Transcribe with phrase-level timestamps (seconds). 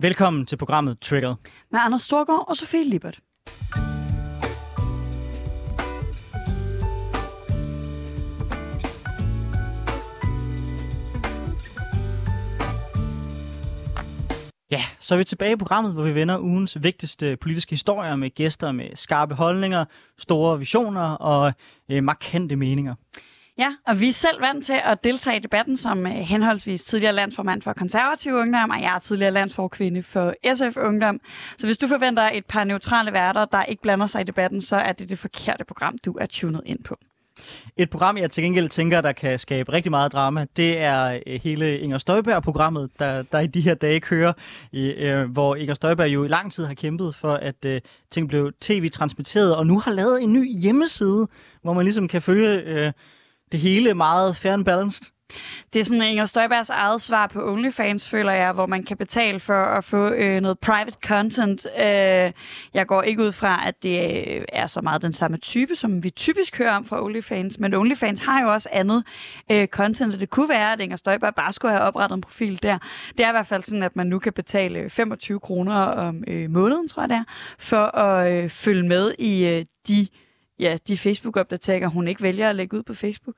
[0.00, 1.34] Velkommen til programmet Triggered.
[1.72, 3.20] Med Anders Storgård og Sofie Libert.
[14.70, 18.30] Ja, så er vi tilbage i programmet, hvor vi vender ugens vigtigste politiske historier med
[18.30, 19.84] gæster med skarpe holdninger,
[20.18, 21.52] store visioner og
[21.90, 22.94] øh, markante meninger.
[23.58, 27.12] Ja, og vi er selv vant til at deltage i debatten som øh, henholdsvis tidligere
[27.12, 31.20] landsformand for konservativ ungdom, og jeg er tidligere landsforkvinde for SF Ungdom.
[31.58, 34.76] Så hvis du forventer et par neutrale værter, der ikke blander sig i debatten, så
[34.76, 36.98] er det det forkerte program, du er tunet ind på.
[37.76, 41.40] Et program, jeg til gengæld tænker, der kan skabe rigtig meget drama, det er øh,
[41.42, 44.32] hele Inger Støjberg-programmet, der, der i de her dage kører,
[44.72, 48.52] øh, hvor Inger Støjberg jo i lang tid har kæmpet for, at øh, ting blev
[48.60, 51.26] tv-transmitteret, og nu har lavet en ny hjemmeside,
[51.62, 52.92] hvor man ligesom kan følge øh,
[53.52, 55.14] det hele meget fair and balanced.
[55.72, 59.40] Det er sådan Inger Støjbergs eget svar på OnlyFans, føler jeg, hvor man kan betale
[59.40, 61.66] for at få øh, noget private content.
[61.78, 62.32] Øh,
[62.74, 66.04] jeg går ikke ud fra, at det øh, er så meget den samme type, som
[66.04, 69.04] vi typisk hører om fra OnlyFans, men OnlyFans har jo også andet
[69.50, 72.62] øh, content, og det kunne være, at Inger Støjberg bare skulle have oprettet en profil
[72.62, 72.78] der.
[73.18, 76.24] Det er i hvert fald sådan, at man nu kan betale øh, 25 kroner om
[76.26, 77.24] øh, måneden, tror jeg det er,
[77.58, 80.06] for at øh, følge med i øh, de,
[80.58, 83.36] ja, de Facebook-opdateringer, hun ikke vælger at lægge ud på Facebook.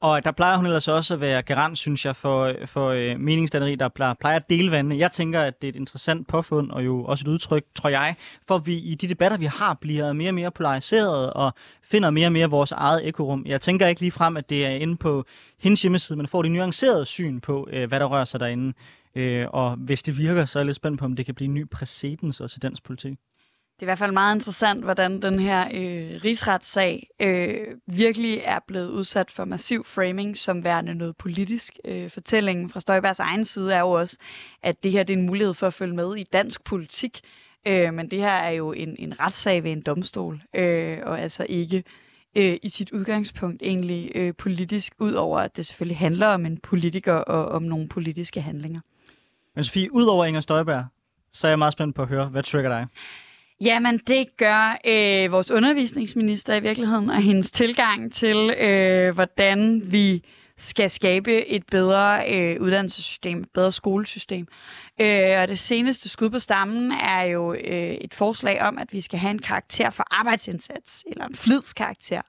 [0.00, 3.74] Og der plejer hun ellers også at være garant, synes jeg, for, for øh, meningsdanneri,
[3.74, 4.98] der plejer, plejer at dele vandene.
[4.98, 8.14] Jeg tænker, at det er et interessant påfund, og jo også et udtryk, tror jeg,
[8.48, 12.26] for vi i de debatter, vi har, bliver mere og mere polariseret og finder mere
[12.26, 13.46] og mere vores eget ekorum.
[13.46, 15.24] Jeg tænker ikke lige frem, at det er inde på
[15.60, 18.72] hendes hjemmeside, men får det nuancerede syn på, øh, hvad der rører sig derinde.
[19.14, 21.48] Øh, og hvis det virker, så er jeg lidt spændt på, om det kan blive
[21.48, 23.18] en ny præcedens også i dansk politik.
[23.74, 28.58] Det er i hvert fald meget interessant, hvordan den her øh, rigsretssag øh, virkelig er
[28.66, 31.78] blevet udsat for massiv framing som værende noget politisk.
[31.84, 34.16] Øh, fortællingen fra Støjbergs egen side er jo også,
[34.62, 37.20] at det her det er en mulighed for at følge med i dansk politik.
[37.66, 41.46] Øh, men det her er jo en, en retssag ved en domstol, øh, og altså
[41.48, 41.84] ikke
[42.36, 47.14] øh, i sit udgangspunkt egentlig øh, politisk, udover at det selvfølgelig handler om en politiker
[47.14, 48.80] og om nogle politiske handlinger.
[49.54, 50.84] Men Sofie, udover Inger Støjberg,
[51.32, 52.86] så er jeg meget spændt på at høre, hvad trigger dig?
[53.64, 60.24] Jamen, det gør øh, vores undervisningsminister i virkeligheden, og hendes tilgang til, øh, hvordan vi
[60.56, 64.46] skal skabe et bedre øh, uddannelsessystem, et bedre skolesystem.
[65.00, 69.00] Øh, og det seneste skud på stammen er jo øh, et forslag om, at vi
[69.00, 72.22] skal have en karakter for arbejdsindsats, eller en flidskarakter.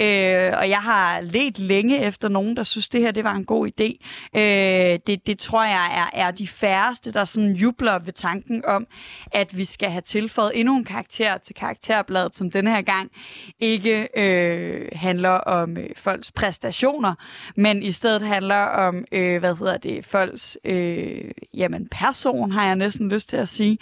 [0.00, 3.44] Øh, og jeg har let længe efter nogen, der synes, det her det var en
[3.44, 4.04] god idé.
[4.40, 8.86] Øh, det, det tror jeg er, er de færreste, der sådan jubler ved tanken om,
[9.32, 13.10] at vi skal have tilføjet endnu en karakter til karakterbladet, som denne her gang
[13.60, 17.14] ikke øh, handler om øh, folks præstationer,
[17.56, 22.76] men i stedet handler om, øh, hvad hedder det, folks øh, jamen, person, har jeg
[22.76, 23.78] næsten lyst til at sige.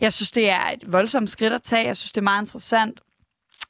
[0.00, 1.86] Jeg synes, det er et voldsomt skridt at tage.
[1.86, 3.00] Jeg synes, det er meget interessant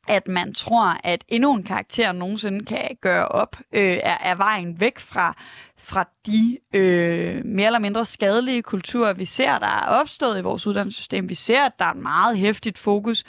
[0.09, 4.81] at man tror, at endnu en karakter nogensinde kan gøre op, øh, er, er vejen
[4.81, 5.37] væk fra,
[5.79, 10.67] fra de øh, mere eller mindre skadelige kulturer, vi ser, der er opstået i vores
[10.67, 11.29] uddannelsessystem.
[11.29, 13.25] Vi ser, at der er et meget hæftigt fokus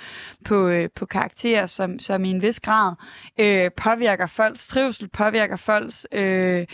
[0.45, 2.93] på, øh, på karakterer, som, som i en vis grad
[3.37, 6.07] øh, påvirker folks trivsel, påvirker folks...
[6.11, 6.65] Øh,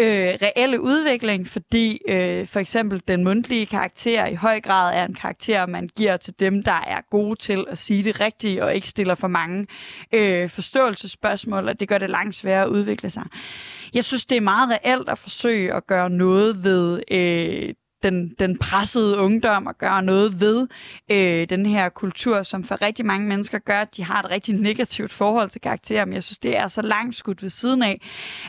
[0.00, 5.14] øh, reelle udvikling, fordi øh, for eksempel den mundtlige karakter i høj grad er en
[5.14, 8.88] karakter, man giver til dem, der er gode til at sige det rigtige, og ikke
[8.88, 9.66] stiller for mange
[10.12, 13.24] øh, forståelsesspørgsmål, og det gør det langt sværere at udvikle sig.
[13.94, 18.58] Jeg synes, det er meget reelt at forsøge at gøre noget ved øh, den, den
[18.58, 20.68] pressede ungdom og gøre noget ved
[21.10, 24.54] øh, den her kultur, som for rigtig mange mennesker gør, at de har et rigtig
[24.54, 26.04] negativt forhold til karakterer.
[26.04, 28.00] Men jeg synes, det er så langt skudt ved siden af,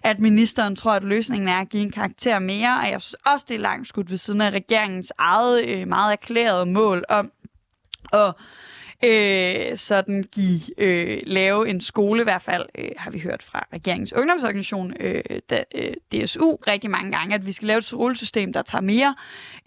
[0.03, 2.79] at ministeren tror, at løsningen er at give en karakter mere.
[2.79, 6.11] Og jeg synes også, det er langt skudt ved siden af regeringens eget øh, meget
[6.11, 7.31] erklærede mål om
[8.13, 8.33] at
[9.03, 13.67] øh, sådan give, øh, lave en skole, i hvert fald øh, har vi hørt fra
[13.73, 18.53] regeringens ungdomsorganisation, øh, da, øh, DSU, rigtig mange gange, at vi skal lave et skolesystem,
[18.53, 19.15] der tager mere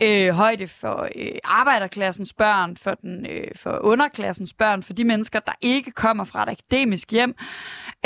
[0.03, 5.41] øh, højde for øh, arbejderklassens børn, for, den, øh, for underklassens børn, for de mennesker,
[5.41, 7.35] der ikke kommer fra et akademisk hjem,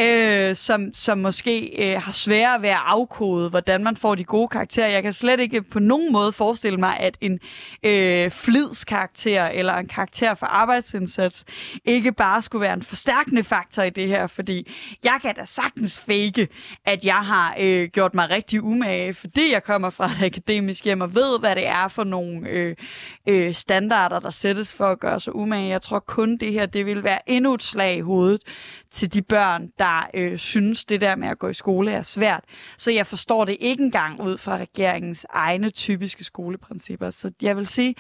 [0.01, 4.49] øh, som, som måske øh, har svære ved at afkode, hvordan man får de gode
[4.49, 4.89] karakterer.
[4.89, 7.41] Jeg kan slet ikke på nogen måde forestille mig, at en
[7.83, 11.45] øh, flidskarakter eller en karakter for arbejdsindsats indsats
[11.85, 14.73] ikke bare skulle være en forstærkende faktor i det her, fordi
[15.05, 16.49] jeg kan da sagtens fake,
[16.85, 21.01] at jeg har øh, gjort mig rigtig umage, fordi jeg kommer fra et akademisk hjem
[21.01, 22.77] og ved, hvad det er for nogle øh,
[23.27, 25.69] øh, standarder, der sættes for at gøre sig umage.
[25.69, 28.43] Jeg tror kun det her, det vil være endnu et slag i hovedet
[28.91, 32.45] til de børn, der øh, synes, det der med at gå i skole er svært.
[32.77, 37.11] Så jeg forstår det ikke engang ud fra regeringens egne typiske skoleprincipper.
[37.11, 37.95] Så jeg vil sige,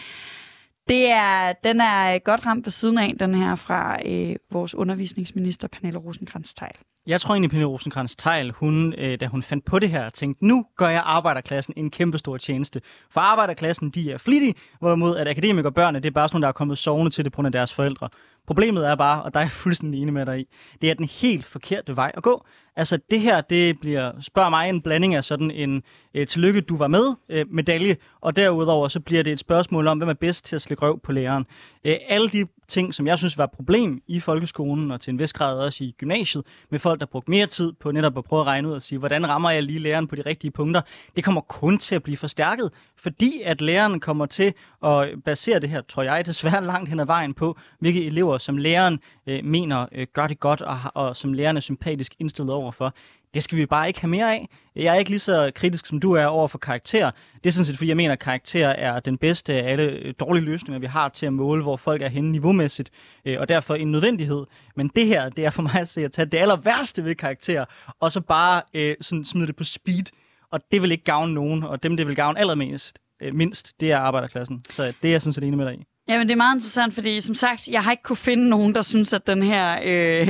[0.88, 5.68] det er, den er godt ramt ved siden af, den her fra øh, vores undervisningsminister,
[5.68, 9.78] Pernille rosenkrantz teil jeg tror egentlig, Pernille rosenkrantz Tejl, hun, øh, da hun fandt på
[9.78, 12.80] det her, tænkte, nu gør jeg arbejderklassen en kæmpe stor tjeneste.
[13.10, 16.48] For arbejderklassen, de er flittige, hvorimod at akademikere og børnene, det er bare sådan der
[16.48, 18.08] er kommet sovende til det på grund af deres forældre.
[18.46, 20.48] Problemet er bare, og der er jeg fuldstændig enig med dig i,
[20.82, 22.46] det er den helt forkerte vej at gå.
[22.76, 25.82] Altså det her, det bliver, spørg mig, en blanding af sådan en
[26.14, 29.98] øh, tillykke, du var med øh, medalje, og derudover så bliver det et spørgsmål om,
[29.98, 31.46] hvem er bedst til at slikke røv på læreren.
[31.84, 35.18] Øh, alle de ting, som jeg synes var et problem i folkeskolen, og til en
[35.18, 38.40] vis grad også i gymnasiet, med folk, der brugte mere tid på netop at prøve
[38.40, 40.80] at regne ud og sige, hvordan rammer jeg lige læreren på de rigtige punkter,
[41.16, 44.54] det kommer kun til at blive forstærket, fordi at læreren kommer til
[44.84, 48.56] at basere det her, tror jeg, desværre langt hen ad vejen på, hvilke elever, som
[48.56, 52.72] læreren øh, mener øh, gør det godt, og, og som læreren er sympatisk indstillet over
[52.72, 52.94] for.
[53.34, 54.48] Det skal vi bare ikke have mere af.
[54.76, 57.10] Jeg er ikke lige så kritisk, som du er over for karakter.
[57.34, 60.14] Det er sådan set, fordi jeg mener, at karakter er den bedste af alle øh,
[60.20, 62.90] dårlige løsninger, vi har til at måle, hvor folk er henne niveaumæssigt,
[63.24, 64.44] øh, og derfor en nødvendighed.
[64.76, 67.14] Men det her, det er for mig at se at tage det aller værste ved
[67.14, 67.64] karakter,
[68.00, 70.04] og så bare øh, sådan smide det på speed.
[70.50, 73.92] Og det vil ikke gavne nogen, og dem, det vil gavne allermest, øh, mindst, det
[73.92, 74.64] er arbejderklassen.
[74.70, 75.84] Så det er jeg sådan set enig med dig i.
[76.08, 78.74] Ja, men det er meget interessant, fordi som sagt, jeg har ikke kunne finde nogen,
[78.74, 80.28] der synes, at den her øh,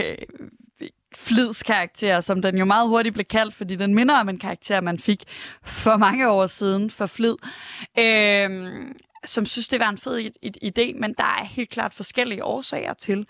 [1.16, 4.98] flidskarakter, som den jo meget hurtigt blev kaldt, fordi den minder om en karakter, man
[4.98, 5.24] fik
[5.62, 7.36] for mange år siden for flid.
[7.98, 8.76] Øh,
[9.26, 10.30] som synes, det var en fed
[10.64, 13.26] idé, men der er helt klart forskellige årsager til,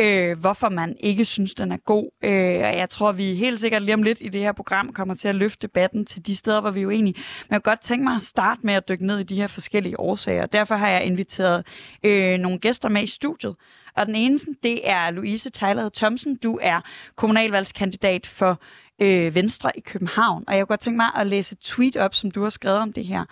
[0.00, 2.10] øh, hvorfor man ikke synes, den er god.
[2.24, 5.28] Øh, jeg tror, vi helt sikkert lige om lidt i det her program kommer til
[5.28, 7.14] at løfte debatten til de steder, hvor vi er uenige.
[7.14, 9.46] Men jeg kan godt tænke mig at starte med at dykke ned i de her
[9.46, 10.46] forskellige årsager.
[10.46, 11.66] Derfor har jeg inviteret
[12.02, 13.56] øh, nogle gæster med i studiet.
[13.96, 16.36] Og den ene, det er Louise Tejlad Thomsen.
[16.36, 16.80] Du er
[17.16, 18.60] kommunalvalgskandidat for
[19.00, 20.44] øh, Venstre i København.
[20.46, 22.78] Og jeg kunne godt tænke mig at læse et tweet op, som du har skrevet
[22.78, 23.24] om det her.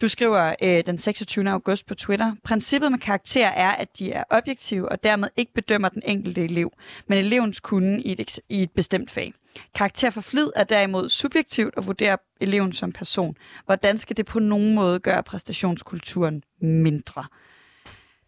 [0.00, 1.50] Du skriver øh, den 26.
[1.50, 2.34] august på Twitter.
[2.44, 6.72] Princippet med karakter er, at de er objektive og dermed ikke bedømmer den enkelte elev,
[7.06, 9.34] men elevens kunde i et, i et bestemt fag.
[9.74, 13.36] Karakter for flid er derimod subjektivt og vurderer eleven som person.
[13.66, 17.24] Hvordan skal det på nogen måde gøre præstationskulturen mindre?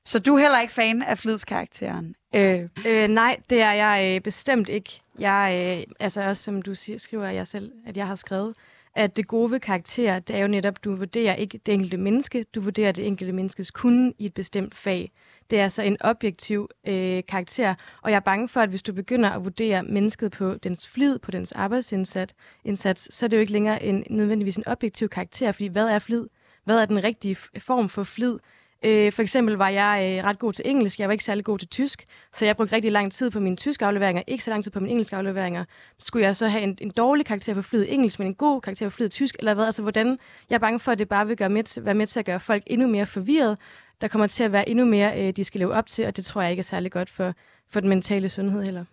[0.04, 2.14] Så du er heller ikke fan af flidskarakteren?
[2.36, 2.68] Øh.
[2.86, 5.00] Øh, nej, det er jeg øh, bestemt ikke.
[5.18, 8.54] Jeg, øh, altså også som du siger, skriver jeg selv, at jeg har skrevet,
[8.94, 12.44] at det gode ved karakter, det er jo netop, du vurderer ikke det enkelte menneske,
[12.54, 15.12] du vurderer det enkelte menneskes kunde i et bestemt fag.
[15.50, 18.92] Det er altså en objektiv øh, karakter, og jeg er bange for, at hvis du
[18.92, 22.34] begynder at vurdere mennesket på dens flid, på dens arbejdsindsats,
[22.64, 25.98] indsats, så er det jo ikke længere en, nødvendigvis en objektiv karakter, fordi hvad er
[25.98, 26.26] flid?
[26.64, 28.38] Hvad er den rigtige form for flid?
[28.86, 31.58] Øh, for eksempel var jeg øh, ret god til engelsk, jeg var ikke særlig god
[31.58, 34.64] til tysk, så jeg brugte rigtig lang tid på mine tyske afleveringer, ikke så lang
[34.64, 35.64] tid på mine engelske afleveringer.
[35.98, 38.88] Skulle jeg så have en, en dårlig karakter for flyet engelsk, men en god karakter
[38.88, 39.64] for flyet tysk, eller hvad?
[39.64, 40.18] Altså, hvordan?
[40.50, 42.40] Jeg er bange for, at det bare vil gøre med, være med til at gøre
[42.40, 43.58] folk endnu mere forvirret.
[44.00, 46.24] Der kommer til at være endnu mere, øh, de skal leve op til, og det
[46.24, 47.34] tror jeg ikke er særlig godt for,
[47.70, 48.84] for den mentale sundhed heller.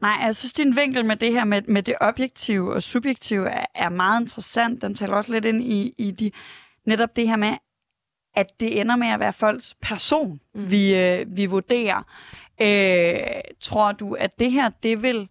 [0.00, 3.64] Nej, jeg synes, din vinkel med det her med, med det objektive og subjektive er,
[3.74, 4.82] er meget interessant.
[4.82, 6.30] Den taler også lidt ind i, i de,
[6.84, 7.54] netop det her med,
[8.34, 10.70] at det ender med at være folks person, mm.
[10.70, 12.02] vi, øh, vi vurderer.
[12.60, 15.28] Øh, tror du, at det her, det vil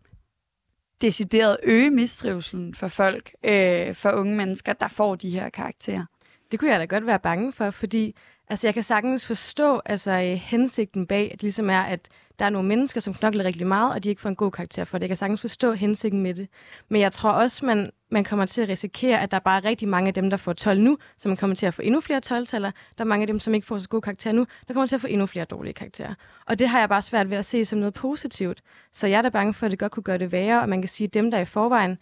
[1.01, 6.05] decideret øge mistrivselen for folk, øh, for unge mennesker, der får de her karakterer?
[6.51, 8.15] Det kunne jeg da godt være bange for, fordi
[8.49, 12.49] altså, jeg kan sagtens forstå altså, øh, hensigten bag, at ligesom er, at der er
[12.49, 15.01] nogle mennesker, som knokler rigtig meget, og de ikke får en god karakter for det.
[15.01, 16.47] Jeg kan sagtens forstå hensigten med det.
[16.89, 19.87] Men jeg tror også, man, man kommer til at risikere, at der bare er rigtig
[19.87, 22.21] mange af dem, der får 12 nu, så man kommer til at få endnu flere
[22.25, 22.71] 12-taller.
[22.97, 24.95] Der er mange af dem, som ikke får så gode karakterer nu, der kommer til
[24.95, 26.13] at få endnu flere dårlige karakterer.
[26.45, 28.61] Og det har jeg bare svært ved at se som noget positivt.
[28.93, 30.81] Så jeg er da bange for, at det godt kunne gøre det værre, og man
[30.81, 31.97] kan sige, at dem, der i forvejen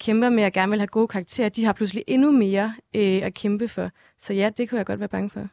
[0.00, 3.34] kæmper med at gerne vil have gode karakterer, de har pludselig endnu mere øh, at
[3.34, 3.90] kæmpe for.
[4.18, 5.48] Så ja, det kunne jeg godt være bange for.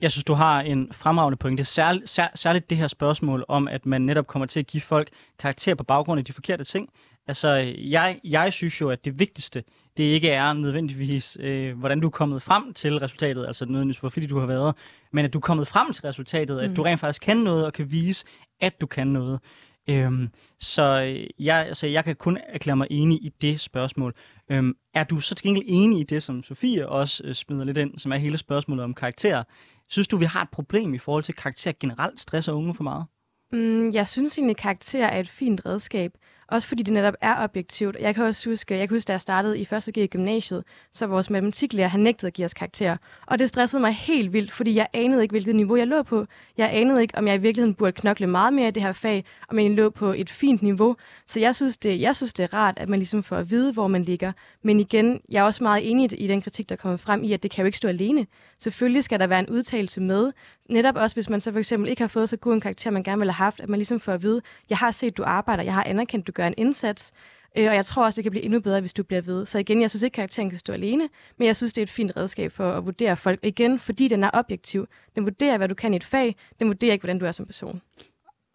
[0.00, 1.64] Jeg synes, du har en fremragende pointe.
[1.64, 5.08] Særligt, sær, særligt det her spørgsmål om, at man netop kommer til at give folk
[5.38, 6.88] karakter på baggrund af de forkerte ting.
[7.26, 9.64] Altså, jeg, jeg synes jo, at det vigtigste,
[9.96, 14.08] det ikke er nødvendigvis, øh, hvordan du er kommet frem til resultatet, altså nødvendigvis, hvor
[14.08, 14.74] flittig du har været,
[15.12, 16.70] men at du er kommet frem til resultatet, mm.
[16.70, 16.84] at du mm.
[16.84, 18.26] rent faktisk kan noget og kan vise,
[18.60, 19.40] at du kan noget.
[19.88, 20.28] Øhm,
[20.60, 24.14] så øh, jeg, altså, jeg kan kun erklære mig enig i det spørgsmål.
[24.50, 27.78] Øhm, er du så til gengæld enig i det, som Sofie også øh, smider lidt
[27.78, 29.42] ind, som er hele spørgsmålet om karakter?
[29.88, 33.04] Synes du, vi har et problem i forhold til karakter generelt stresser unge for meget?
[33.52, 36.10] Mm, jeg synes egentlig, at karakter er et fint redskab.
[36.50, 37.96] Også fordi det netop er objektivt.
[38.00, 39.88] Jeg kan også huske, jeg kan huske, da jeg startede i 1.
[39.94, 42.96] G i gymnasiet, så vores matematiklærer, han nægtede at give os karakterer.
[43.26, 46.26] Og det stressede mig helt vildt, fordi jeg anede ikke, hvilket niveau jeg lå på.
[46.56, 49.24] Jeg anede ikke, om jeg i virkeligheden burde knokle meget mere i det her fag,
[49.48, 50.96] om jeg lå på et fint niveau.
[51.26, 53.72] Så jeg synes, det, jeg synes, det er rart, at man ligesom får at vide,
[53.72, 54.32] hvor man ligger.
[54.62, 57.42] Men igen, jeg er også meget enig i den kritik, der kommer frem i, at
[57.42, 58.26] det kan jo ikke stå alene.
[58.60, 60.32] Selvfølgelig skal der være en udtalelse med.
[60.68, 63.02] Netop også, hvis man så for eksempel ikke har fået så god en karakter, man
[63.02, 64.40] gerne ville have haft, at man ligesom får at vide,
[64.70, 67.12] jeg har set, du arbejder, jeg har anerkendt, du gør en indsats.
[67.58, 69.46] Øh, og jeg tror også, det kan blive endnu bedre, hvis du bliver ved.
[69.46, 71.90] Så igen, jeg synes ikke, karakteren kan stå alene, men jeg synes, det er et
[71.90, 73.40] fint redskab for at vurdere folk.
[73.42, 74.86] Igen, fordi den er objektiv.
[75.14, 76.36] Den vurderer, hvad du kan i et fag.
[76.58, 77.82] Den vurderer ikke, hvordan du er som person.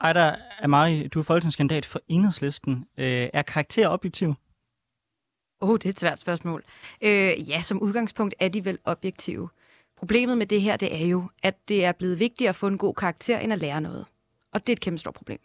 [0.01, 2.85] Ejda Amari, du er folketingskandidat for Enhedslisten.
[2.97, 4.33] Øh, er karakter objektiv?
[5.61, 6.63] Åh, oh, det er et svært spørgsmål.
[7.01, 9.49] Øh, ja, som udgangspunkt er de vel objektive.
[9.97, 12.77] Problemet med det her, det er jo, at det er blevet vigtigere at få en
[12.77, 14.05] god karakter, end at lære noget.
[14.51, 15.39] Og det er et kæmpe stort problem.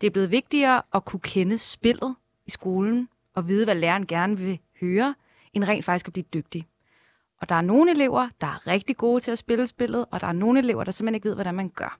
[0.00, 2.14] Det er blevet vigtigere at kunne kende spillet
[2.46, 5.14] i skolen og vide, hvad læreren gerne vil høre,
[5.52, 6.66] end rent faktisk at blive dygtig.
[7.40, 10.26] Og der er nogle elever, der er rigtig gode til at spille spillet, og der
[10.26, 11.98] er nogle elever, der simpelthen ikke ved, hvordan man gør.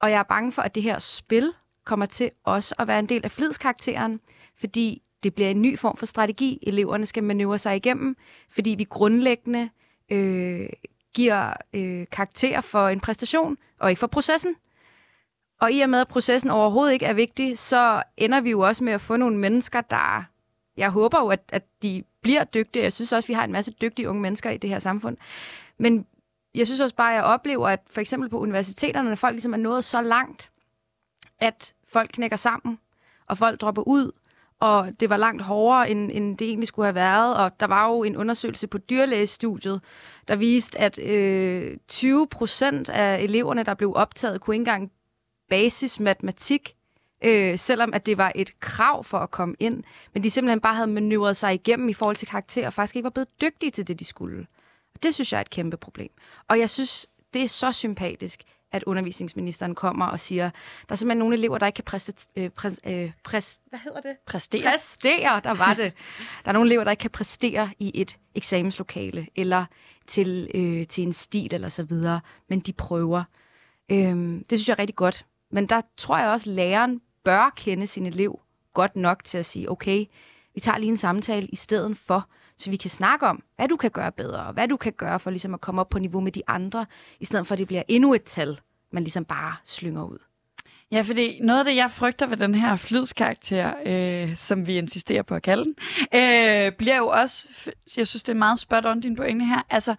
[0.00, 1.52] Og jeg er bange for, at det her spil
[1.84, 4.20] kommer til også at være en del af flidskarakteren,
[4.56, 8.16] fordi det bliver en ny form for strategi, eleverne skal manøvrere sig igennem,
[8.50, 9.70] fordi vi grundlæggende
[10.12, 10.68] øh,
[11.14, 14.56] giver øh, karakter for en præstation, og ikke for processen.
[15.60, 18.84] Og i og med, at processen overhovedet ikke er vigtig, så ender vi jo også
[18.84, 20.24] med at få nogle mennesker, der...
[20.76, 22.82] Jeg håber jo, at, at de bliver dygtige.
[22.82, 25.16] Jeg synes også, at vi har en masse dygtige unge mennesker i det her samfund.
[25.78, 26.06] Men
[26.54, 29.56] jeg synes også bare, at jeg oplever, at for eksempel på universiteterne, folk ligesom er
[29.56, 30.50] nået så langt,
[31.38, 32.78] at folk knækker sammen,
[33.26, 34.12] og folk dropper ud,
[34.60, 37.36] og det var langt hårdere, end, end det egentlig skulle have været.
[37.36, 39.80] Og der var jo en undersøgelse på dyrlægestudiet,
[40.28, 44.90] der viste, at øh, 20 procent af eleverne, der blev optaget, kunne ikke engang
[45.50, 46.74] basis matematik,
[47.24, 49.84] øh, selvom at det var et krav for at komme ind.
[50.14, 53.04] Men de simpelthen bare havde manøvreret sig igennem i forhold til karakter, og faktisk ikke
[53.04, 54.46] var blevet dygtige til det, de skulle.
[54.94, 56.10] Og det synes jeg er et kæmpe problem.
[56.48, 60.50] Og jeg synes, det er så sympatisk, at undervisningsministeren kommer og siger,
[60.88, 64.00] der er simpelthen nogle elever, der ikke kan præste, øh, præs, øh, præs, hvad hedder
[64.00, 64.16] det?
[64.26, 64.62] Præstere.
[64.62, 65.92] Præstere, der var det.
[66.44, 69.64] Der er nogle elever, der ikke kan præstere i et eksamenslokale, eller
[70.06, 73.24] til, øh, til en stil eller så videre, men de prøver.
[73.90, 75.26] Øhm, det synes jeg er rigtig godt.
[75.50, 78.40] Men der tror jeg også, at læreren bør kende sin elev
[78.74, 80.04] godt nok til at sige, okay,
[80.54, 83.76] vi tager lige en samtale i stedet for, så vi kan snakke om, hvad du
[83.76, 86.20] kan gøre bedre, og hvad du kan gøre for ligesom at komme op på niveau
[86.20, 86.86] med de andre,
[87.20, 88.60] i stedet for at det bliver endnu et tal,
[88.92, 90.18] man ligesom bare slynger ud.
[90.92, 95.22] Ja, fordi noget af det, jeg frygter ved den her flidskarakter, øh, som vi insisterer
[95.22, 95.74] på at kalde den,
[96.14, 97.48] øh, bliver jo også,
[97.96, 99.94] jeg synes, det er meget spot on, din pointe her, altså,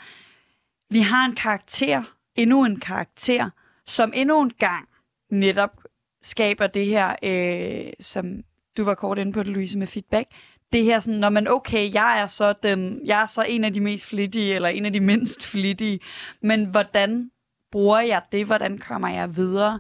[0.89, 2.03] vi har en karakter,
[2.35, 3.49] endnu en karakter,
[3.85, 4.89] som endnu en gang
[5.31, 5.81] netop
[6.21, 8.43] skaber det her, øh, som
[8.77, 10.31] du var kort inde på det, Louise, med feedback,
[10.73, 13.73] det her sådan, når man, okay, jeg er så den, jeg er så en af
[13.73, 15.99] de mest flittige, eller en af de mindst flittige,
[16.41, 17.31] men hvordan
[17.71, 18.45] bruger jeg det?
[18.45, 19.79] Hvordan kommer jeg videre?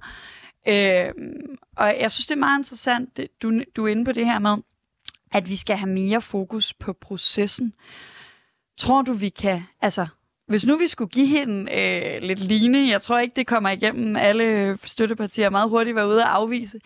[0.67, 1.13] Øh,
[1.77, 4.39] og jeg synes, det er meget interessant, det, du, du er inde på det her
[4.39, 4.57] med,
[5.31, 7.73] at vi skal have mere fokus på processen.
[8.77, 10.07] Tror du, vi kan, altså,
[10.49, 14.15] hvis nu vi skulle give hende øh, lidt line, jeg tror ikke, det kommer igennem
[14.15, 16.79] alle støttepartier meget hurtigt var ude at afvise,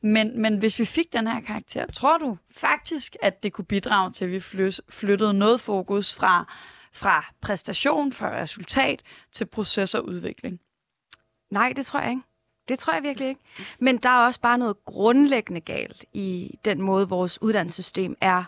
[0.00, 4.12] men, men hvis vi fik den her karakter, tror du faktisk, at det kunne bidrage
[4.12, 4.40] til, at vi
[4.88, 6.54] flyttede noget fokus fra,
[6.92, 10.60] fra præstation, fra resultat til proces og udvikling?
[11.50, 12.22] Nej, det tror jeg ikke.
[12.68, 13.40] Det tror jeg virkelig ikke.
[13.78, 18.44] Men der er også bare noget grundlæggende galt i den måde, vores uddannelsessystem er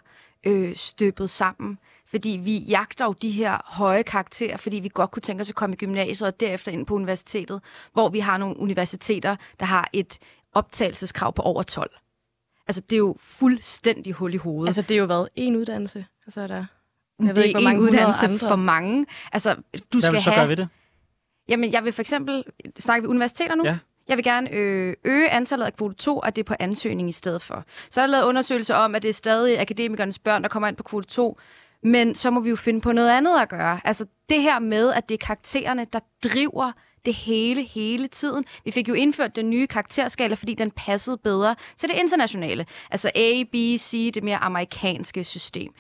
[0.47, 1.79] øh, støbet sammen.
[2.13, 5.55] Fordi vi jagter jo de her høje karakterer, fordi vi godt kunne tænke os at
[5.55, 7.61] komme i gymnasiet og derefter ind på universitetet,
[7.93, 10.19] hvor vi har nogle universiteter, der har et
[10.53, 11.91] optagelseskrav på over 12.
[12.69, 14.69] Altså, det er jo fuldstændig hul i hovedet.
[14.69, 16.65] Altså, det er jo været en uddannelse, og så er der...
[17.19, 18.49] Jeg det ved ikke, hvor mange en uddannelse andre.
[18.49, 19.07] for mange.
[19.33, 19.61] Altså, du
[19.93, 20.41] Hvad skal vil så have...
[20.41, 20.69] gøre ved det?
[21.49, 22.45] Jamen, jeg vil for eksempel...
[22.79, 23.65] Snakke vi universiteter nu?
[23.65, 23.79] Ja.
[24.09, 27.13] Jeg vil gerne øh, øge antallet af kvote 2, og det er på ansøgning i
[27.13, 27.65] stedet for.
[27.91, 30.77] Så er der lavet undersøgelser om, at det er stadig akademikernes børn, der kommer ind
[30.77, 31.39] på kvote 2,
[31.83, 33.81] men så må vi jo finde på noget andet at gøre.
[33.85, 36.73] Altså det her med, at det er karaktererne, der driver
[37.05, 38.45] det hele, hele tiden.
[38.65, 42.67] Vi fik jo indført den nye karakterskala, fordi den passede bedre til det internationale.
[42.91, 45.73] Altså A, B, C, det mere amerikanske system.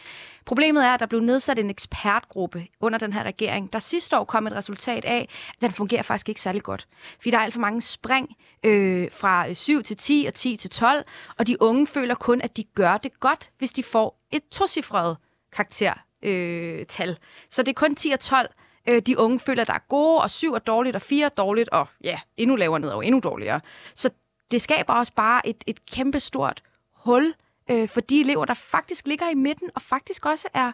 [0.44, 4.24] Problemet er, at der blev nedsat en ekspertgruppe under den her regering, der sidste år
[4.24, 6.88] kom et resultat af, at den fungerer faktisk ikke særlig godt.
[7.16, 10.56] Fordi der er alt for mange spring øh, fra øh, 7 til 10 og 10
[10.56, 11.04] til 12,
[11.38, 15.16] og de unge føler kun, at de gør det godt, hvis de får et tocifret
[15.52, 17.10] karaktertal.
[17.10, 17.16] Øh,
[17.50, 18.48] så det er kun 10 og 12,
[18.88, 21.68] øh, de unge føler, der er gode, og 7 er dårligt, og 4 er dårligt,
[21.68, 23.60] og ja, endnu lavere ned og endnu dårligere.
[23.94, 24.10] Så
[24.50, 27.34] det skaber også bare et, et kæmpestort hul
[27.70, 30.72] øh, for de elever, der faktisk ligger i midten, og faktisk også er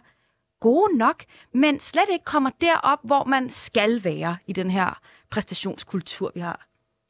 [0.59, 6.31] gode nok, men slet ikke kommer derop, hvor man skal være i den her præstationskultur,
[6.33, 6.67] vi har.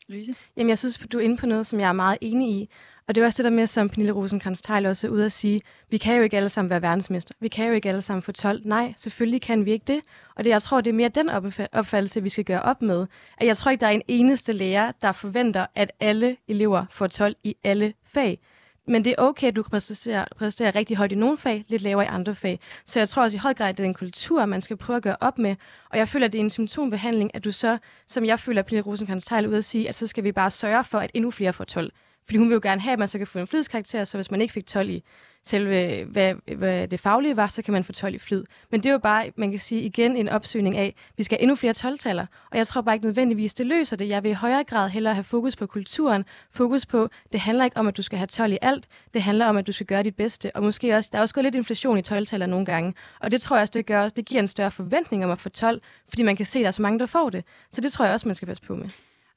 [0.07, 0.35] Louise?
[0.57, 2.69] Jamen, jeg synes, du er inde på noget, som jeg er meget enig i.
[3.09, 5.31] Og det er også det der med, som Pernille rosenkrantz teil også er ude at
[5.31, 7.33] sige, vi kan jo ikke alle sammen være verdensmester.
[7.39, 8.61] Vi kan jo ikke alle sammen få 12.
[8.65, 10.01] Nej, selvfølgelig kan vi ikke det.
[10.35, 11.29] Og det, jeg tror, det er mere den
[11.71, 13.07] opfattelse, vi skal gøre op med.
[13.37, 17.07] At jeg tror ikke, der er en eneste lærer, der forventer, at alle elever får
[17.07, 18.39] 12 i alle fag.
[18.87, 21.81] Men det er okay, at du kan præstere, præstere rigtig højt i nogle fag, lidt
[21.81, 22.59] lavere i andre fag.
[22.85, 24.97] Så jeg tror også i høj grad, at det er en kultur, man skal prøve
[24.97, 25.55] at gøre op med.
[25.89, 28.65] Og jeg føler, at det er en symptombehandling, at du så, som jeg føler, at
[28.65, 31.31] Pernille rosenkrantz teil ud at sige, at så skal vi bare sørge for, at endnu
[31.31, 31.91] flere får 12.
[32.29, 34.31] Fordi hun vil jo gerne have, at man så kan få en flidskarakter, så hvis
[34.31, 35.03] man ikke fik 12 i
[35.43, 38.43] selve, hvad, hvad det faglige var, så kan man få 12 i flid.
[38.71, 41.37] Men det er jo bare, man kan sige igen, en opsøgning af, at vi skal
[41.37, 44.09] have endnu flere 12-taller, og jeg tror bare ikke nødvendigvis, det løser det.
[44.09, 47.77] Jeg vil i højere grad hellere have fokus på kulturen, fokus på, det handler ikke
[47.77, 50.03] om, at du skal have 12 i alt, det handler om, at du skal gøre
[50.03, 52.93] dit bedste, og måske også, der er også gået lidt inflation i 12-taller nogle gange,
[53.19, 55.49] og det tror jeg også, det gør, det giver en større forventning om at få
[55.49, 57.43] 12, fordi man kan se, at der er så mange, der får det.
[57.71, 58.89] Så det tror jeg også, man skal passe på med.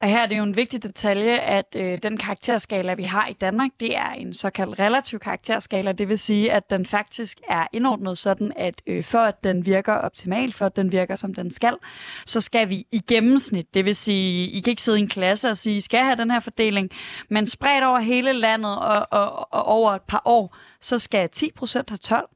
[0.02, 3.32] Og her er det jo en vigtig detalje, at øh, den karakterskala, vi har i
[3.32, 5.92] Danmark, det er en såkaldt relativ karakterskala.
[5.92, 9.92] Det vil sige, at den faktisk er indordnet sådan, at øh, for at den virker
[9.92, 11.74] optimalt, for at den virker som den skal,
[12.26, 15.50] så skal vi i gennemsnit, det vil sige, I kan ikke sidde i en klasse
[15.50, 16.90] og sige, I skal have den her fordeling,
[17.28, 21.82] men spredt over hele landet og, og, og over et par år, så skal 10%
[21.88, 22.28] have 12,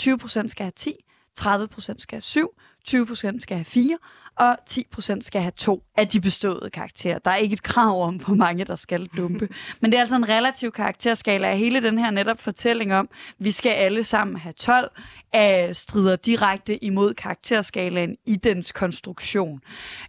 [0.00, 0.94] 20% skal have 10,
[1.40, 2.48] 30% skal have 7,
[2.88, 3.98] 20% skal have 4,
[4.40, 7.18] og 10% skal have to af de beståede karakterer.
[7.18, 9.48] Der er ikke et krav om, hvor mange der skal dumpe.
[9.80, 13.50] Men det er altså en relativ karakterskala af hele den her netop fortælling om, vi
[13.50, 14.90] skal alle sammen have 12,
[15.32, 19.60] af øh, strider direkte imod karakterskalaen i dens konstruktion.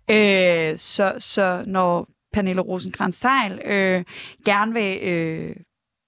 [0.09, 3.25] Øh, så, så når Pernille rosenkrantz
[3.65, 4.03] øh,
[4.45, 5.55] gerne vil øh,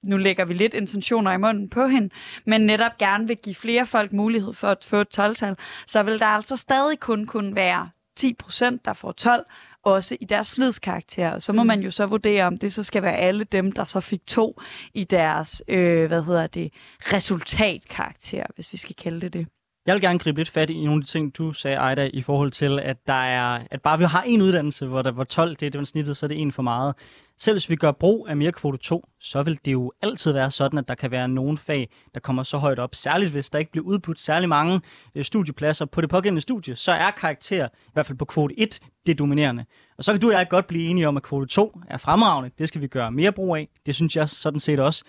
[0.04, 2.10] nu lægger vi lidt intentioner i munden på hende,
[2.46, 5.56] men netop gerne vil give flere folk mulighed for at få et 12-tal,
[5.88, 9.46] så vil der altså stadig kun kunne være 10 procent, der får 12,
[9.84, 11.40] også i deres flidskarakter.
[11.40, 11.68] Så må mm.
[11.68, 14.62] man jo så vurdere, om det så skal være alle dem, der så fik to
[14.94, 19.48] i deres, øh, hvad hedder det, resultatkarakter, hvis vi skal kalde det det.
[19.86, 22.22] Jeg vil gerne gribe lidt fat i nogle af de ting, du sagde, Ejda, i
[22.22, 25.56] forhold til, at der er, at bare vi har en uddannelse, hvor der var 12,
[25.56, 26.96] det, det var snittet, så er det en for meget.
[27.38, 30.52] Selv hvis vi gør brug af mere kvote 2, så vil det jo altid være
[30.52, 32.96] sådan, at der kan være nogle fag, der kommer så højt op.
[32.96, 34.82] Særligt hvis der ikke bliver udbudt særlig mange
[35.16, 38.80] øh, studiepladser på det pågældende studie, så er karakter, i hvert fald på kvote 1,
[39.06, 39.66] det dominerende.
[39.98, 42.52] Og så kan du og jeg godt blive enige om, at kvote 2 er fremragende.
[42.58, 43.70] Det skal vi gøre mere brug af.
[43.86, 45.04] Det synes jeg sådan set også.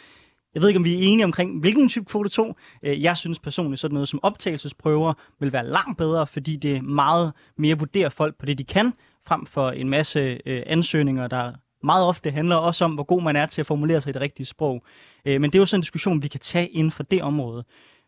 [0.54, 2.54] Jeg ved ikke, om vi er enige omkring, hvilken type kvote 2.
[2.82, 7.32] Øh, jeg synes personligt, sådan noget som optagelsesprøver vil være langt bedre, fordi det meget
[7.58, 8.92] mere vurderer folk på det, de kan,
[9.26, 11.52] frem for en masse øh, ansøgninger, der
[11.84, 14.22] meget ofte handler også om, hvor god man er til at formulere sig i det
[14.22, 14.84] rigtige sprog.
[15.24, 17.64] Øh, men det er jo sådan en diskussion, vi kan tage inden for det område.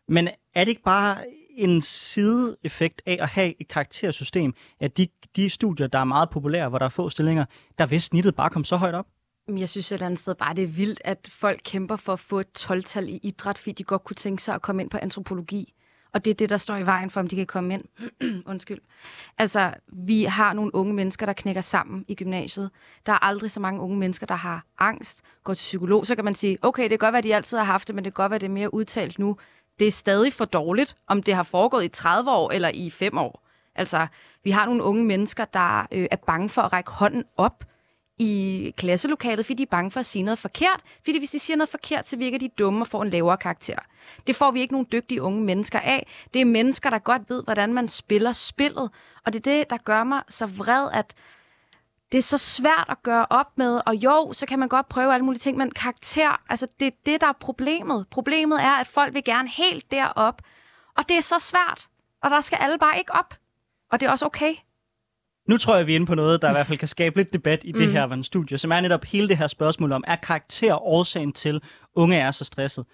[0.07, 1.17] Men er det ikke bare
[1.57, 6.69] en sideeffekt af at have et karaktersystem, at de, de studier, der er meget populære,
[6.69, 7.45] hvor der er få stillinger,
[7.79, 9.05] der vil snittet bare komme så højt op?
[9.47, 12.19] Jeg synes et eller andet sted bare, det er vildt, at folk kæmper for at
[12.19, 14.97] få et 12-tal i idræt, fordi de godt kunne tænke sig at komme ind på
[15.01, 15.73] antropologi.
[16.13, 17.83] Og det er det, der står i vejen for, om de kan komme ind.
[18.51, 18.79] Undskyld.
[19.37, 22.71] Altså, vi har nogle unge mennesker, der knækker sammen i gymnasiet.
[23.05, 26.07] Der er aldrig så mange unge mennesker, der har angst, går til psykolog.
[26.07, 28.05] Så kan man sige, okay, det kan godt være, de altid har haft det, men
[28.05, 29.37] det kan godt være, det er mere udtalt nu.
[29.79, 33.17] Det er stadig for dårligt, om det har foregået i 30 år eller i 5
[33.17, 33.43] år.
[33.75, 34.07] Altså,
[34.43, 37.63] vi har nogle unge mennesker, der øh, er bange for at række hånden op
[38.19, 40.81] i klasselokalet, fordi de er bange for at sige noget forkert.
[41.05, 43.79] Fordi hvis de siger noget forkert, så virker de dumme og får en lavere karakter.
[44.27, 46.07] Det får vi ikke nogen dygtige unge mennesker af.
[46.33, 48.89] Det er mennesker, der godt ved, hvordan man spiller spillet.
[49.25, 51.15] Og det er det, der gør mig så vred, at
[52.11, 55.13] det er så svært at gøre op med, og jo, så kan man godt prøve
[55.13, 58.07] alle mulige ting, men karakter, altså det er det, der er problemet.
[58.09, 60.41] Problemet er, at folk vil gerne helt derop,
[60.97, 61.87] og det er så svært,
[62.23, 63.33] og der skal alle bare ikke op.
[63.91, 64.55] Og det er også okay.
[65.47, 67.33] Nu tror jeg, vi er inde på noget, der i hvert fald kan skabe lidt
[67.33, 67.93] debat i det mm.
[67.93, 71.61] her studie, som er netop hele det her spørgsmål om, er karakter årsagen til,
[71.95, 72.85] unge er så stresset?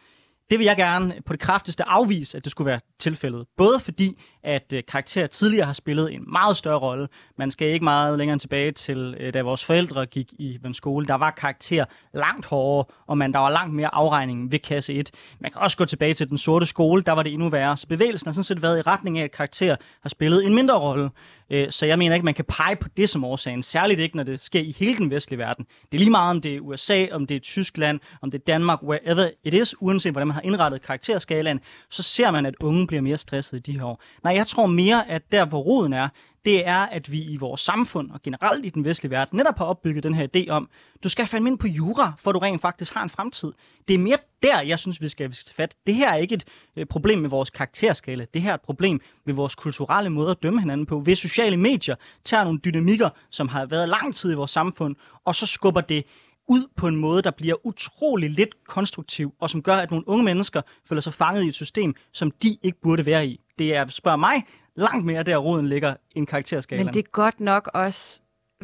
[0.49, 3.45] Det vil jeg gerne på det kraftigste afvise, at det skulle være tilfældet.
[3.57, 7.07] Både fordi, at øh, karakterer karakter tidligere har spillet en meget større rolle.
[7.37, 11.07] Man skal ikke meget længere tilbage til, øh, da vores forældre gik i den skole.
[11.07, 15.11] Der var karakter langt hårdere, og man, der var langt mere afregning ved kasse 1.
[15.39, 17.77] Man kan også gå tilbage til den sorte skole, der var det endnu værre.
[17.77, 20.79] Så bevægelsen har sådan set været i retning af, at karakter har spillet en mindre
[20.79, 21.09] rolle.
[21.49, 23.63] Øh, så jeg mener ikke, man kan pege på det som årsagen.
[23.63, 25.65] Særligt ikke, når det sker i hele den vestlige verden.
[25.91, 28.43] Det er lige meget, om det er USA, om det er Tyskland, om det er
[28.47, 32.87] Danmark, wherever it is, uanset hvordan man har indrettet karakterskalaen, så ser man, at unge
[32.87, 34.01] bliver mere stressede i de her år.
[34.23, 36.09] Nej, jeg tror mere, at der, hvor roden er,
[36.45, 39.65] det er, at vi i vores samfund og generelt i den vestlige verden netop har
[39.65, 40.69] opbygget den her idé om,
[41.03, 43.51] du skal fandme ind på jura, for du rent faktisk har en fremtid.
[43.87, 45.75] Det er mere der, jeg synes, vi skal, vi skal tage fat.
[45.87, 46.43] Det her er ikke et
[46.75, 48.25] øh, problem med vores karakterskala.
[48.33, 50.99] Det her er et problem med vores kulturelle måde at dømme hinanden på.
[50.99, 55.35] Ved sociale medier tager nogle dynamikker, som har været lang tid i vores samfund, og
[55.35, 56.05] så skubber det
[56.47, 60.23] ud på en måde, der bliver utrolig lidt konstruktiv, og som gør, at nogle unge
[60.23, 63.39] mennesker føler sig fanget i et system, som de ikke burde være i.
[63.59, 64.43] Det er, spørg mig,
[64.75, 66.83] langt mere der roden ligger en karakterskala.
[66.83, 68.21] Men det er godt nok også...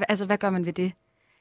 [0.09, 0.91] Altså, hvad gør man ved det?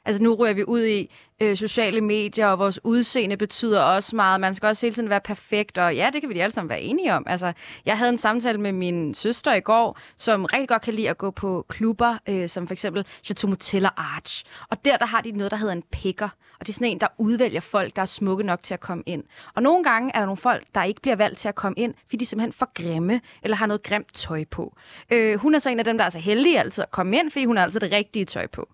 [0.09, 4.41] Altså nu rører vi ud i øh, sociale medier, og vores udseende betyder også meget.
[4.41, 6.81] Man skal også hele tiden være perfekt, og ja, det kan vi alle sammen være
[6.81, 7.25] enige om.
[7.27, 7.53] Altså,
[7.87, 11.19] jeg havde en samtale med min søster i går, som rigtig godt kan lide at
[11.19, 14.45] gå på klubber, øh, som for eksempel Chateau Motel og Arch.
[14.71, 16.29] Og der, der har de noget, der hedder en picker.
[16.61, 19.03] Og det er sådan en, der udvælger folk, der er smukke nok til at komme
[19.07, 19.25] ind.
[19.55, 21.95] Og nogle gange er der nogle folk, der ikke bliver valgt til at komme ind,
[22.03, 24.77] fordi de er simpelthen for grimme, eller har noget grimt tøj på.
[25.13, 27.31] Øh, hun er så en af dem, der er så heldige altid at komme ind,
[27.31, 28.69] fordi hun har altid det rigtige tøj på.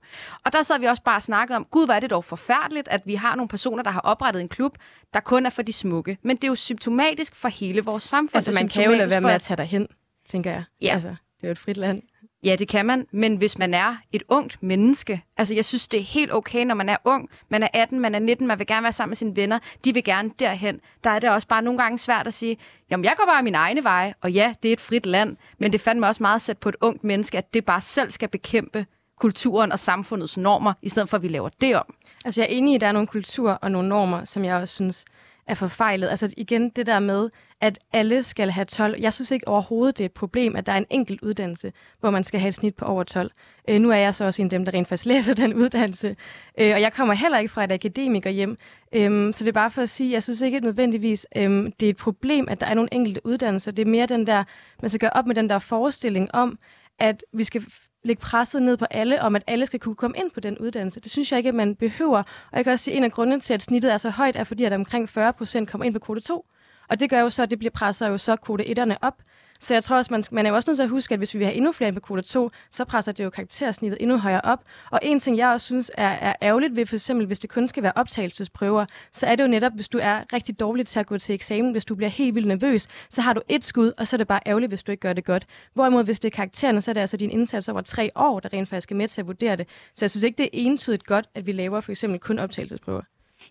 [0.45, 2.89] Og der sad vi også bare og snakkede om, gud, hvor er det dog forfærdeligt,
[2.89, 4.79] at vi har nogle personer, der har oprettet en klub,
[5.15, 6.19] der kun er for de smukke.
[6.23, 8.37] Men det er jo symptomatisk for hele vores samfund.
[8.37, 9.87] Altså, man kan jo lade være med at tage dig hen,
[10.27, 10.65] tænker jeg.
[10.83, 10.93] Ja.
[10.93, 12.03] Altså, det er jo et frit land.
[12.45, 16.01] Ja, det kan man, men hvis man er et ungt menneske, altså jeg synes, det
[16.01, 18.67] er helt okay, når man er ung, man er 18, man er 19, man vil
[18.67, 20.81] gerne være sammen med sine venner, de vil gerne derhen.
[21.05, 22.57] Der er det også bare nogle gange svært at sige,
[22.91, 25.73] jamen jeg går bare min egne veje, og ja, det er et frit land, men
[25.73, 28.29] det fandt mig også meget sæt på et ungt menneske, at det bare selv skal
[28.29, 28.87] bekæmpe
[29.21, 31.95] kulturen og samfundets normer, i stedet for at vi laver det om.
[32.25, 34.57] Altså, jeg er enig i, at der er nogle kultur og nogle normer, som jeg
[34.57, 35.05] også synes
[35.47, 36.09] er forfejlet.
[36.09, 37.31] Altså igen, det der med,
[37.61, 39.01] at alle skal have 12.
[39.01, 42.11] Jeg synes ikke overhovedet, det er et problem, at der er en enkelt uddannelse, hvor
[42.11, 43.31] man skal have et snit på over 12.
[43.69, 46.17] Øh, nu er jeg så også en af dem, der rent faktisk læser den uddannelse.
[46.59, 48.57] Øh, og jeg kommer heller ikke fra et akademiker hjem.
[48.93, 51.91] Øh, så det er bare for at sige, jeg synes ikke nødvendigvis, øh, det er
[51.91, 53.73] et problem, at der er nogle enkelte uddannelser.
[53.73, 54.45] Det er mere den der,
[54.83, 56.59] man skal gøre op med den der forestilling om,
[56.99, 57.65] at vi skal
[58.05, 61.01] lægge presset ned på alle, om at alle skal kunne komme ind på den uddannelse.
[61.01, 62.19] Det synes jeg ikke, at man behøver.
[62.19, 64.37] Og jeg kan også sige, at en af grundene til, at snittet er så højt,
[64.37, 66.47] er fordi, at omkring 40 procent kommer ind på kvote 2.
[66.89, 69.23] Og det gør jo så, at det bliver presser jo så kvote 1'erne op.
[69.61, 71.35] Så jeg tror også, man, man er jo også nødt til at huske, at hvis
[71.35, 74.17] vi vil have endnu flere ind på kvote 2, så presser det jo karaktersnittet endnu
[74.17, 74.65] højere op.
[74.91, 77.69] Og en ting, jeg også synes er, er ærgerligt ved, for eksempel hvis det kun
[77.69, 81.07] skal være optagelsesprøver, så er det jo netop, hvis du er rigtig dårlig til at
[81.07, 84.09] gå til eksamen, hvis du bliver helt vildt nervøs, så har du et skud, og
[84.09, 85.47] så er det bare ærgerligt, hvis du ikke gør det godt.
[85.75, 88.53] Hvorimod, hvis det er karaktererne, så er det altså din indsats over tre år, der
[88.53, 89.69] rent faktisk er med til at vurdere det.
[89.95, 93.03] Så jeg synes ikke, det er entydigt godt, at vi laver for eksempel kun optagelsesprøver.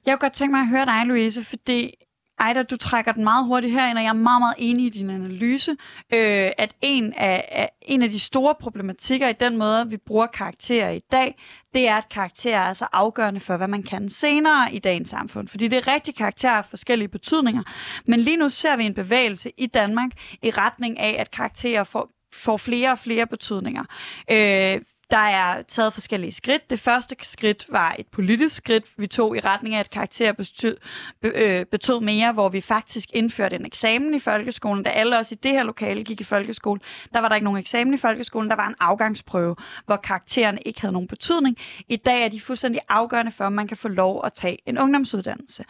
[0.06, 1.96] Jeg kunne godt tænke mig at høre dig, Louise, fordi
[2.40, 5.10] Ejda, du trækker den meget hurtigt herind, og jeg er meget, meget enig i din
[5.10, 5.72] analyse,
[6.14, 10.28] øh, at en af, af, en af de store problematikker i den måde, vi bruger
[10.28, 11.36] karakterer i dag,
[11.74, 15.48] det er, at karakterer er så afgørende for, hvad man kan senere i dagens samfund.
[15.48, 17.64] Fordi det er rigtig karakterer af forskellige betydninger.
[18.06, 20.10] Men lige nu ser vi en bevægelse i Danmark
[20.44, 23.84] i retning af, at karakterer får, får flere og flere betydninger.
[24.32, 24.82] Øh,
[25.14, 26.70] der er taget forskellige skridt.
[26.70, 30.78] Det første skridt var et politisk skridt, vi tog i retning af, at karakterer betød,
[31.22, 34.84] be, øh, betød mere, hvor vi faktisk indførte en eksamen i folkeskolen.
[34.84, 36.80] Da alle os i det her lokale gik i folkeskole,
[37.14, 40.82] der var der ikke nogen eksamen i folkeskolen, der var en afgangsprøve, hvor karaktererne ikke
[40.82, 41.58] havde nogen betydning.
[41.90, 44.78] I dag er de fuldstændig afgørende for, om man kan få lov at tage en
[44.78, 45.64] ungdomsuddannelse.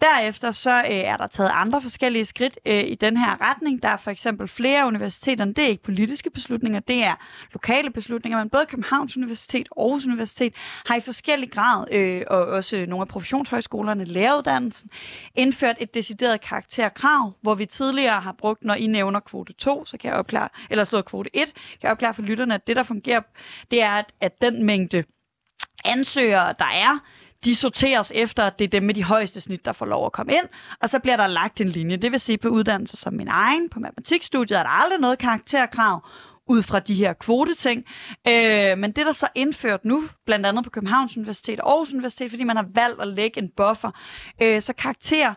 [0.00, 3.82] Derefter så øh, er der taget andre forskellige skridt øh, i den her retning.
[3.82, 7.14] Der er for eksempel flere universiteter, det er ikke politiske beslutninger, det er
[7.52, 10.54] lokale beslutninger, men både Københavns Universitet og Aarhus Universitet
[10.86, 14.90] har i forskellig grad, øh, og også nogle af professionshøjskolerne, læreruddannelsen,
[15.34, 19.96] indført et decideret karakterkrav, hvor vi tidligere har brugt, når I nævner kvote 2, så
[19.96, 22.82] kan jeg opklare, eller slået kvote 1, kan jeg opklare for lytterne, at det, der
[22.82, 23.20] fungerer,
[23.70, 25.04] det er, at, at den mængde
[25.84, 26.98] ansøgere, der er,
[27.44, 30.12] de sorteres efter, at det er dem med de højeste snit, der får lov at
[30.12, 30.48] komme ind,
[30.80, 31.96] og så bliver der lagt en linje.
[31.96, 36.06] Det vil sige, på uddannelser som min egen, på matematikstudiet, er der aldrig noget karakterkrav
[36.46, 37.84] ud fra de her kvoteting.
[38.28, 42.30] Øh, men det, der så indført nu, blandt andet på Københavns Universitet og Aarhus Universitet,
[42.30, 43.90] fordi man har valgt at lægge en buffer,
[44.42, 45.34] øh, så karakter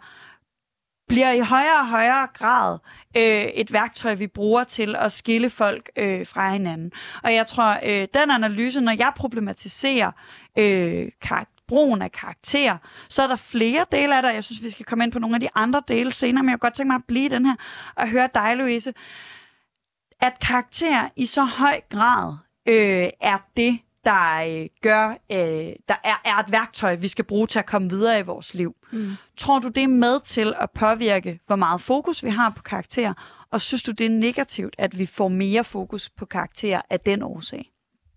[1.07, 2.79] bliver i højere og højere grad
[3.17, 6.91] øh, et værktøj, vi bruger til at skille folk øh, fra hinanden.
[7.23, 10.11] Og jeg tror, øh, den analyse, når jeg problematiserer
[10.57, 12.77] øh, karakter, brugen af karakter,
[13.09, 15.19] så er der flere dele af det, og jeg synes, vi skal komme ind på
[15.19, 17.45] nogle af de andre dele senere, men jeg kunne godt tænke mig at blive den
[17.45, 17.55] her
[17.95, 18.93] og høre dig, Louise,
[20.21, 22.33] at karakter i så høj grad
[22.67, 27.47] øh, er det, der øh, gør, øh, der er, er et værktøj, vi skal bruge
[27.47, 28.75] til at komme videre i vores liv.
[28.91, 29.11] Mm.
[29.37, 33.13] Tror du, det er med til at påvirke, hvor meget fokus vi har på karakter,
[33.51, 37.23] og synes du, det er negativt, at vi får mere fokus på karakter af den
[37.23, 37.72] årsag?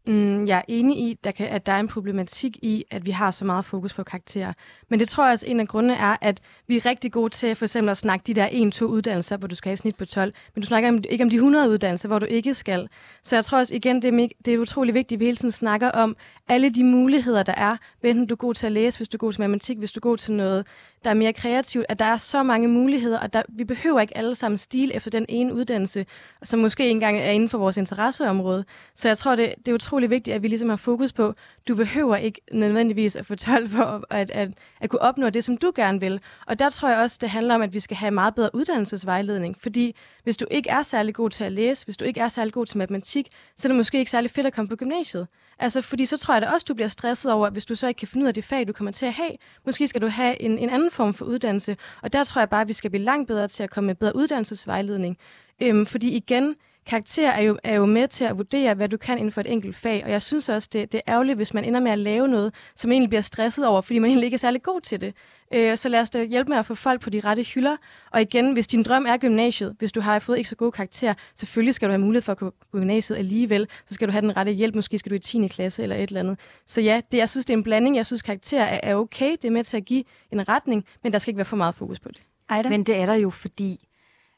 [0.07, 3.11] Mm, jeg er enig i, der kan, at der er en problematik i, at vi
[3.11, 4.53] har så meget fokus på karakterer.
[4.89, 7.55] Men det tror jeg også, en af grundene er, at vi er rigtig gode til
[7.55, 8.49] for eksempel at snakke de der
[8.81, 10.33] 1-2 uddannelser, hvor du skal have et snit på 12.
[10.55, 12.89] Men du snakker ikke om de 100 uddannelser, hvor du ikke skal.
[13.23, 15.53] Så jeg tror også igen, det er, det er utrolig vigtigt, at vi hele tiden
[15.53, 16.17] snakker om
[16.49, 17.77] alle de muligheder, der er.
[18.03, 19.99] Enten du er god til at læse, hvis du er god til matematik, hvis du
[19.99, 20.67] er god til noget,
[21.07, 21.87] der er mere kreativt.
[21.89, 25.11] At der er så mange muligheder, og der, vi behøver ikke alle sammen stil efter
[25.11, 26.07] den ene uddannelse,
[26.43, 28.65] som måske ikke engang er inden for vores interesseområde.
[28.95, 31.35] Så jeg tror, det, det er utrolig vigtigt, at vi ligesom har fokus på,
[31.69, 34.49] du behøver ikke nødvendigvis at få 12 for at, at,
[34.81, 36.21] at kunne opnå det, som du gerne vil.
[36.47, 39.57] Og der tror jeg også, det handler om, at vi skal have meget bedre uddannelsesvejledning.
[39.61, 42.53] Fordi hvis du ikke er særlig god til at læse, hvis du ikke er særlig
[42.53, 45.27] god til matematik, så er det måske ikke særlig fedt at komme på gymnasiet.
[45.59, 47.99] Altså, fordi så tror jeg da også, du bliver stresset over, hvis du så ikke
[47.99, 49.31] kan finde ud af det fag, du kommer til at have.
[49.67, 51.77] Måske skal du have en, en anden form for uddannelse.
[52.03, 53.95] Og der tror jeg bare, at vi skal blive langt bedre til at komme med
[53.95, 55.19] bedre uddannelsesvejledning.
[55.63, 59.19] Øhm, fordi igen, karakter er jo, er jo med til at vurdere, hvad du kan
[59.19, 61.65] inden for et enkelt fag, og jeg synes også, det, det er ærgerligt, hvis man
[61.65, 64.35] ender med at lave noget, som man egentlig bliver stresset over, fordi man egentlig ikke
[64.35, 65.15] er særlig god til det.
[65.55, 67.77] Øh, så lad os da hjælpe med at få folk på de rette hylder.
[68.11, 71.15] Og igen, hvis din drøm er gymnasiet, hvis du har fået ikke så gode karakterer,
[71.35, 74.23] selvfølgelig skal du have mulighed for at gå på gymnasiet alligevel, så skal du have
[74.23, 75.49] den rette hjælp, måske skal du i 10.
[75.49, 76.39] klasse eller et eller andet.
[76.67, 77.97] Så ja, det, jeg synes, det er en blanding.
[77.97, 81.13] Jeg synes, karakter er, er okay, det er med til at give en retning, men
[81.13, 82.23] der skal ikke være for meget fokus på det.
[82.51, 82.69] Ejda?
[82.69, 83.89] Men det er der jo, fordi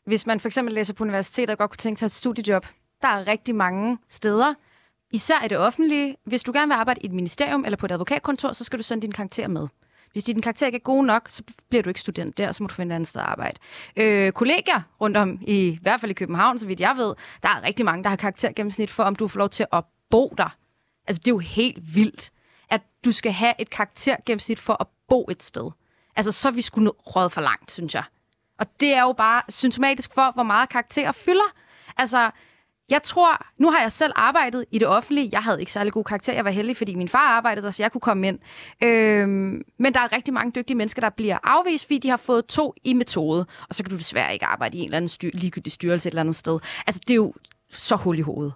[0.08, 2.66] hvis man for eksempel læser på universitetet og godt kunne tænke sig et studiejob,
[3.02, 4.54] der er rigtig mange steder,
[5.10, 6.16] især i det offentlige.
[6.24, 8.82] Hvis du gerne vil arbejde i et ministerium eller på et advokatkontor, så skal du
[8.82, 9.68] sende din karakter med.
[10.12, 12.66] Hvis din karakter ikke er god nok, så bliver du ikke student der, så må
[12.66, 13.58] du finde et andet sted at arbejde.
[13.96, 17.48] Øh, kolleger rundt om, i, i hvert fald i København, så vidt jeg ved, der
[17.48, 20.56] er rigtig mange, der har karaktergennemsnit for, om du får lov til at bo der.
[21.06, 22.32] Altså, det er jo helt vildt,
[22.70, 25.70] at du skal have et karaktergennemsnit for at bo et sted.
[26.16, 28.04] Altså, så er vi skulle råd for langt, synes jeg.
[28.58, 31.54] Og det er jo bare symptomatisk for, hvor meget karakterer fylder.
[31.96, 32.30] Altså,
[32.90, 35.28] jeg tror, nu har jeg selv arbejdet i det offentlige.
[35.32, 36.32] Jeg havde ikke særlig god karakter.
[36.32, 38.38] Jeg var heldig, fordi min far arbejdede der, så jeg kunne komme ind.
[38.82, 42.46] Øhm, men der er rigtig mange dygtige mennesker, der bliver afvist, fordi de har fået
[42.46, 43.46] to i metode.
[43.68, 46.10] Og så kan du desværre ikke arbejde i en eller anden styr, ligegyldig styrelse et
[46.10, 46.58] eller andet sted.
[46.86, 47.34] Altså, det er jo
[47.70, 48.52] så hul i hovedet.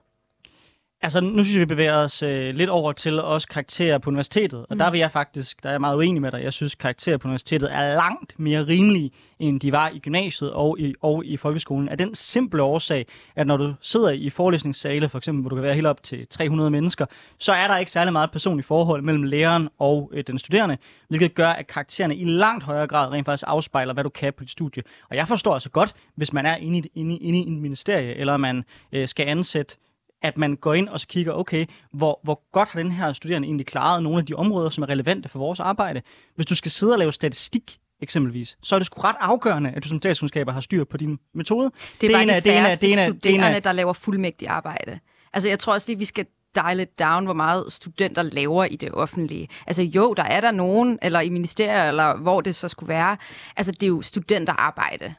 [1.04, 4.58] Altså, nu synes jeg, vi bevæger os øh, lidt over til også karakterer på universitetet.
[4.58, 4.78] Og mm.
[4.78, 6.42] der vil jeg faktisk, der er jeg meget uenig med dig.
[6.42, 10.80] Jeg synes, karakterer på universitetet er langt mere rimelige, end de var i gymnasiet og
[10.80, 11.88] i, og i folkeskolen.
[11.88, 15.62] Af den simple årsag, at når du sidder i forelæsningssale, for eksempel, hvor du kan
[15.62, 17.06] være helt op til 300 mennesker,
[17.38, 20.76] så er der ikke særlig meget personligt forhold mellem læreren og øh, den studerende,
[21.08, 24.44] hvilket gør, at karaktererne i langt højere grad rent faktisk afspejler, hvad du kan på
[24.44, 24.82] dit studie.
[25.10, 28.14] Og jeg forstår altså godt, hvis man er inde i, inde, inde i en ministerie,
[28.14, 29.76] eller man øh, skal ansætte
[30.22, 33.46] at man går ind og så kigger, okay, hvor, hvor godt har den her studerende
[33.46, 36.02] egentlig klaret nogle af de områder, som er relevante for vores arbejde.
[36.34, 39.84] Hvis du skal sidde og lave statistik, eksempelvis, så er det sgu ret afgørende, at
[39.84, 41.70] du som statskundskaber har styr på din metode.
[42.00, 44.98] Det er bare de færreste studerende, der laver fuldmægtig arbejde.
[45.32, 48.76] Altså, jeg tror også lige, vi skal dial it down, hvor meget studenter laver i
[48.76, 49.48] det offentlige.
[49.66, 53.16] Altså jo, der er der nogen, eller i ministerier, eller hvor det så skulle være.
[53.56, 55.14] Altså, det er jo studenterarbejde.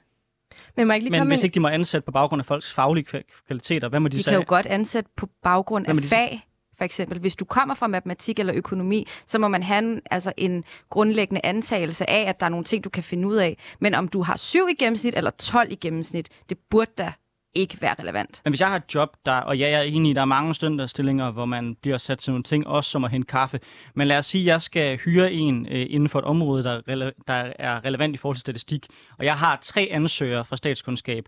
[0.76, 3.24] Men, må ikke lige Men hvis ikke de må ansætte på baggrund af folks faglige
[3.48, 4.32] kvaliteter, hvad må de, de sige?
[4.32, 6.48] De kan jo godt ansætte på baggrund af fag.
[6.78, 10.34] For eksempel, hvis du kommer fra matematik eller økonomi, så må man have en, altså
[10.38, 13.58] en grundlæggende antagelse af, at der er nogle ting, du kan finde ud af.
[13.80, 17.14] Men om du har 7 i gennemsnit eller 12 i gennemsnit, det burde da
[17.56, 18.42] ikke være relevant.
[18.46, 20.56] Men hvis jeg har et job, der, og ja, jeg er enig der er mange
[20.56, 23.60] studenterstillinger, hvor man bliver sat til nogle ting, også som at hente kaffe.
[23.96, 26.82] Men lad os sige, at jeg skal hyre en øh, inden for et område, der,
[26.90, 28.88] rele- der er relevant i forhold til statistik,
[29.20, 31.26] og jeg har tre ansøgere fra statskundskab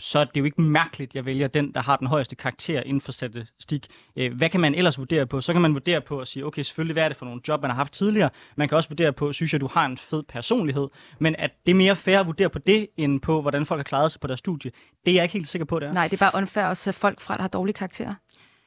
[0.00, 2.80] så er det jo ikke mærkeligt, at jeg vælger den, der har den højeste karakter
[2.80, 3.86] inden for statistik.
[4.16, 5.40] Øh, hvad kan man ellers vurdere på?
[5.40, 7.62] Så kan man vurdere på at sige, okay, selvfølgelig, hvad er det for nogle job,
[7.62, 8.30] man har haft tidligere?
[8.56, 11.72] Man kan også vurdere på, synes jeg, du har en fed personlighed, men at det
[11.72, 14.26] er mere fair at vurdere på det, end på, hvordan folk har klaret sig på
[14.26, 14.70] deres studie,
[15.06, 15.92] det er jeg ikke helt sikker på, det er.
[15.92, 18.14] Nej, det er bare unfair at sætte folk fra, der har dårlige karakterer.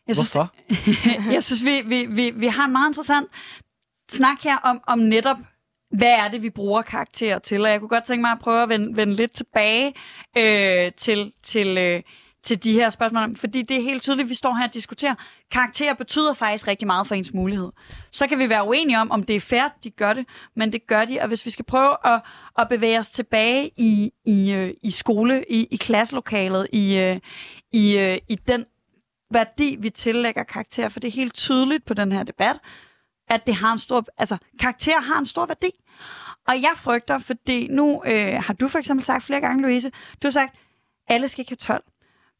[0.08, 0.54] Jeg synes, Hvorfor?
[1.34, 3.28] jeg synes, vi, vi, vi, vi har en meget interessant
[4.10, 5.38] snak her om, om netop
[5.92, 7.62] hvad er det, vi bruger karakterer til?
[7.62, 9.94] Og jeg kunne godt tænke mig at prøve at vende, vende lidt tilbage
[10.38, 12.02] øh, til, til, øh,
[12.44, 13.36] til de her spørgsmål.
[13.36, 15.16] Fordi det er helt tydeligt, at vi står her og diskuterer.
[15.52, 17.72] Karakterer betyder faktisk rigtig meget for ens mulighed.
[18.12, 20.88] Så kan vi være uenige om, om det er fair, de gør det, men det
[20.88, 21.20] gør de.
[21.22, 22.22] Og hvis vi skal prøve at,
[22.60, 27.20] at bevæge os tilbage i, i, øh, i skole, i, i klasselokalet, i, øh,
[27.72, 28.66] i, øh, i den
[29.32, 32.58] værdi, vi tillægger karakterer, for det er helt tydeligt på den her debat,
[33.28, 35.72] at det har en stor, altså karakter har en stor værdi.
[36.48, 39.92] Og jeg frygter, fordi nu øh, har du for eksempel sagt flere gange, Louise,
[40.24, 40.56] du har sagt,
[41.08, 41.84] alle skal ikke have 12.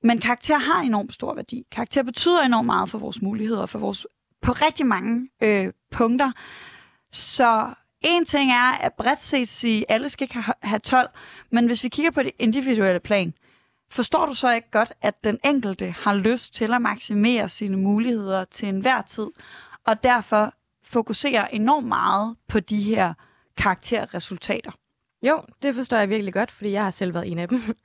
[0.04, 1.64] Men karakter har enormt stor værdi.
[1.72, 4.08] Karakter betyder enormt meget for vores muligheder, for vores,
[4.42, 6.32] på rigtig mange øh, punkter.
[7.12, 11.10] Så en ting er at bredt set sige, at alle skal ikke have 12,
[11.52, 13.34] men hvis vi kigger på det individuelle plan,
[13.92, 18.44] forstår du så ikke godt, at den enkelte har lyst til at maksimere sine muligheder
[18.44, 19.28] til enhver tid,
[19.86, 20.54] og derfor
[20.88, 23.14] fokuserer enormt meget på de her
[23.58, 24.72] karakterresultater?
[25.22, 27.62] Jo, det forstår jeg virkelig godt, fordi jeg har selv været en af dem.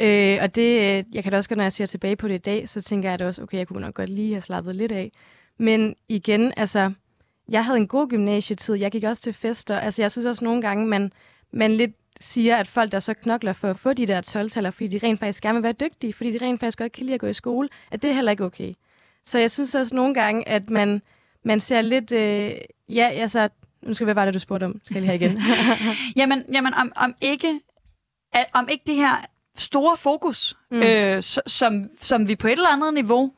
[0.00, 2.34] øh, og det, øh, jeg kan da også godt, når jeg ser tilbage på det
[2.34, 4.76] i dag, så tænker jeg da også, okay, jeg kunne nok godt lige have slappet
[4.76, 5.12] lidt af.
[5.58, 6.92] Men igen, altså,
[7.48, 8.74] jeg havde en god gymnasietid.
[8.74, 9.78] Jeg gik også til fester.
[9.78, 11.12] Altså, jeg synes også nogle gange, man,
[11.52, 14.88] man lidt siger, at folk, der så knokler for at få de der 12-taller, fordi
[14.88, 17.20] de rent faktisk gerne vil være dygtige, fordi de rent faktisk godt kan lide at
[17.20, 18.74] gå i skole, at det er heller ikke okay.
[19.24, 21.02] Så jeg synes også nogle gange, at man,
[21.46, 22.12] man ser lidt...
[22.12, 22.52] Øh,
[22.88, 23.48] ja, altså...
[23.82, 24.80] Nu skal vi være det, du spurgte om.
[24.84, 25.42] Skal jeg lige have igen?
[26.20, 27.60] jamen, jamen om, om, ikke,
[28.32, 29.16] at, om ikke det her
[29.56, 30.82] store fokus, mm.
[30.82, 33.32] øh, som, som vi på et eller andet niveau,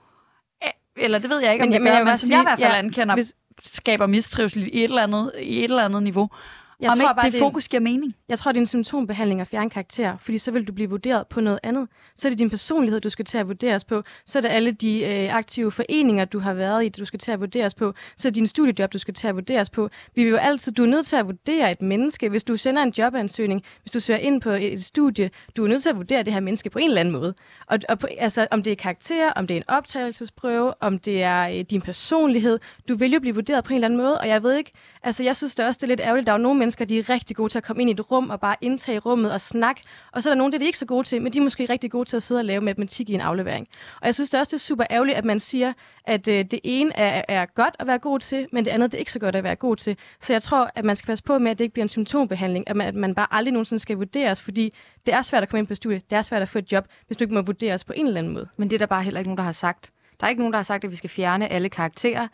[0.99, 2.43] eller det ved jeg ikke, om men, det gør, men, jeg men som sige, jeg
[2.43, 5.85] i hvert fald ja, ankender, hvis, skaber mistrivsel i et eller andet, i et eller
[5.85, 6.31] andet niveau.
[6.81, 8.15] Jeg Om tror ikke bare, det, det fokus giver mening?
[8.29, 11.27] Jeg tror, det er en symptombehandling at fjerne karakter, fordi så vil du blive vurderet
[11.27, 11.89] på noget andet.
[12.17, 14.03] Så er det din personlighed, du skal til at vurderes på.
[14.27, 17.33] Så er det alle de øh, aktive foreninger, du har været i, du skal til
[17.33, 17.95] at vurderes på.
[18.17, 19.89] Så er det din studiejob, du skal til at vurderes på.
[20.15, 22.29] Vi vil jo altid, du er nødt til at vurdere et menneske.
[22.29, 25.83] Hvis du sender en jobansøgning, hvis du søger ind på et studie, du er nødt
[25.83, 27.35] til at vurdere det her menneske på en eller anden måde.
[27.67, 31.23] Og, og på, altså, om det er karakter, om det er en optagelsesprøve, om det
[31.23, 34.21] er øh, din personlighed, du vil jo blive vurderet på en eller anden måde.
[34.21, 36.37] Og jeg ved ikke, altså jeg synes det også, det er lidt ærgerligt, der er
[36.37, 38.57] nogle mennesker, de er rigtig gode til at komme ind i et rum og bare
[38.61, 39.83] indtage rummet og snakke.
[40.13, 41.43] Og så er der nogle, der er de ikke så gode til, men de er
[41.43, 43.69] måske rigtig gode til at sidde og lave matematik i en aflevering.
[44.01, 45.73] Og jeg synes det også, det er super ærgerligt, at man siger,
[46.05, 48.99] at øh, det ene er, er godt at være god til, men det andet det
[48.99, 49.97] er ikke så godt at være god til.
[50.21, 52.69] Så jeg tror, at man skal passe på med, at det ikke bliver en symptombehandling,
[52.69, 54.73] at man, at man bare aldrig nogensinde skal vurderes, fordi
[55.07, 56.87] det er svært at komme ind på studiet, det er svært at få et job,
[57.07, 58.49] hvis du ikke må vurderes på en eller anden måde.
[58.57, 59.93] Men det er der bare heller ikke nogen, der har sagt.
[60.21, 62.29] Der er ikke nogen, der har sagt, at vi skal fjerne alle karakterer.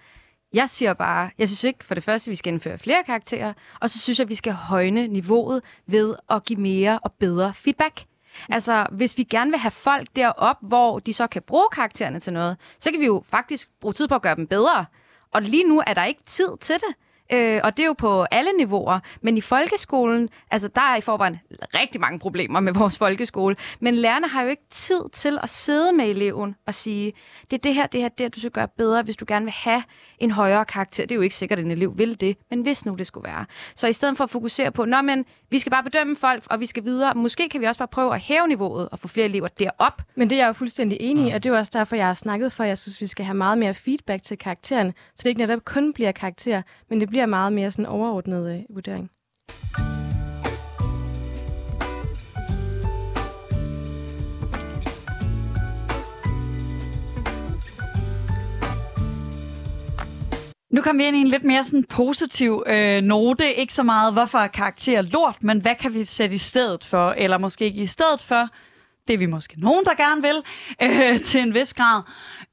[0.55, 3.53] Jeg siger bare, jeg synes ikke for det første, at vi skal indføre flere karakterer,
[3.81, 7.55] og så synes jeg, at vi skal højne niveauet ved at give mere og bedre
[7.55, 8.05] feedback.
[8.49, 12.33] Altså, hvis vi gerne vil have folk derop, hvor de så kan bruge karaktererne til
[12.33, 14.87] noget, så kan vi jo faktisk bruge tid på at gøre dem bedre.
[15.33, 16.95] Og lige nu er der ikke tid til det.
[17.33, 19.01] Øh, og det er jo på alle niveauer.
[19.23, 21.41] Men i folkeskolen, altså der er i forvejen
[21.75, 23.57] rigtig mange problemer med vores folkeskole.
[23.81, 27.13] Men lærerne har jo ikke tid til at sidde med eleven og sige,
[27.51, 29.45] det er det her, det her, det her, du skal gøre bedre, hvis du gerne
[29.45, 29.83] vil have
[30.19, 31.03] en højere karakter.
[31.03, 33.29] Det er jo ikke sikkert, at en elev vil det, men hvis nu det skulle
[33.29, 33.47] være.
[33.75, 36.61] Så i stedet for at fokusere på, nå men, vi skal bare bedømme folk, og
[36.61, 37.15] vi skal videre.
[37.15, 40.03] Måske kan vi også bare prøve at hæve niveauet og få flere elever derop.
[40.15, 42.07] Men det er jeg jo fuldstændig enig i, og det er jo også derfor, jeg
[42.07, 45.21] har snakket for, at jeg synes, vi skal have meget mere feedback til karakteren, så
[45.23, 49.11] det ikke netop kun bliver karakter, men det bliver meget mere sådan overordnet øh, vurdering.
[60.71, 63.55] Nu kommer vi ind i en lidt mere sådan positiv øh, note.
[63.55, 67.11] Ikke så meget, hvorfor er karakter lort, men hvad kan vi sætte i stedet for?
[67.11, 68.49] Eller måske ikke i stedet for.
[69.09, 70.43] Det er vi måske nogen, der gerne vil,
[70.83, 72.03] øh, til en vis grad.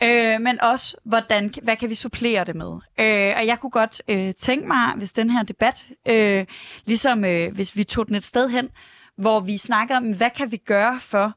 [0.04, 2.72] Øh, men også, hvordan, hvad kan vi supplere det med?
[3.00, 6.46] Øh, og jeg kunne godt øh, tænke mig, hvis den her debat, øh,
[6.86, 8.70] ligesom øh, hvis vi tog den et sted hen,
[9.18, 11.34] hvor vi snakker om, hvad kan vi gøre for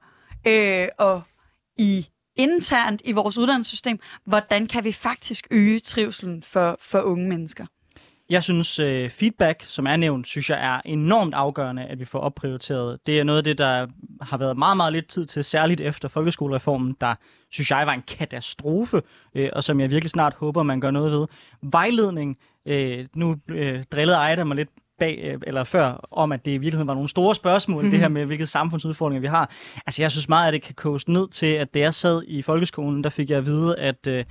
[0.47, 1.21] øh, at
[1.79, 7.67] i internt i vores uddannelsessystem, hvordan kan vi faktisk øge trivselen for, for unge mennesker?
[8.31, 12.19] Jeg synes, uh, feedback, som er nævnt, synes jeg er enormt afgørende, at vi får
[12.19, 12.99] opprioriteret.
[13.07, 13.87] Det er noget af det, der
[14.21, 17.15] har været meget, meget lidt tid til, særligt efter folkeskolereformen, der
[17.51, 19.03] synes jeg var en katastrofe,
[19.35, 21.27] uh, og som jeg virkelig snart håber, man gør noget ved.
[21.63, 26.51] Vejledning, uh, nu uh, drillede Ejda mig lidt bag, øh, eller før, om at det
[26.51, 27.91] i virkeligheden var nogle store spørgsmål, mm-hmm.
[27.91, 29.51] det her med, hvilke samfundsudfordringer vi har.
[29.87, 32.43] Altså, jeg synes meget, at det kan koges ned til, at da jeg sad i
[32.43, 34.25] folkeskolen, der fik jeg at vide, at øh,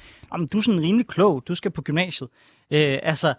[0.51, 2.29] du er sådan rimelig klog, du skal på gymnasiet.
[2.71, 3.33] Øh, altså,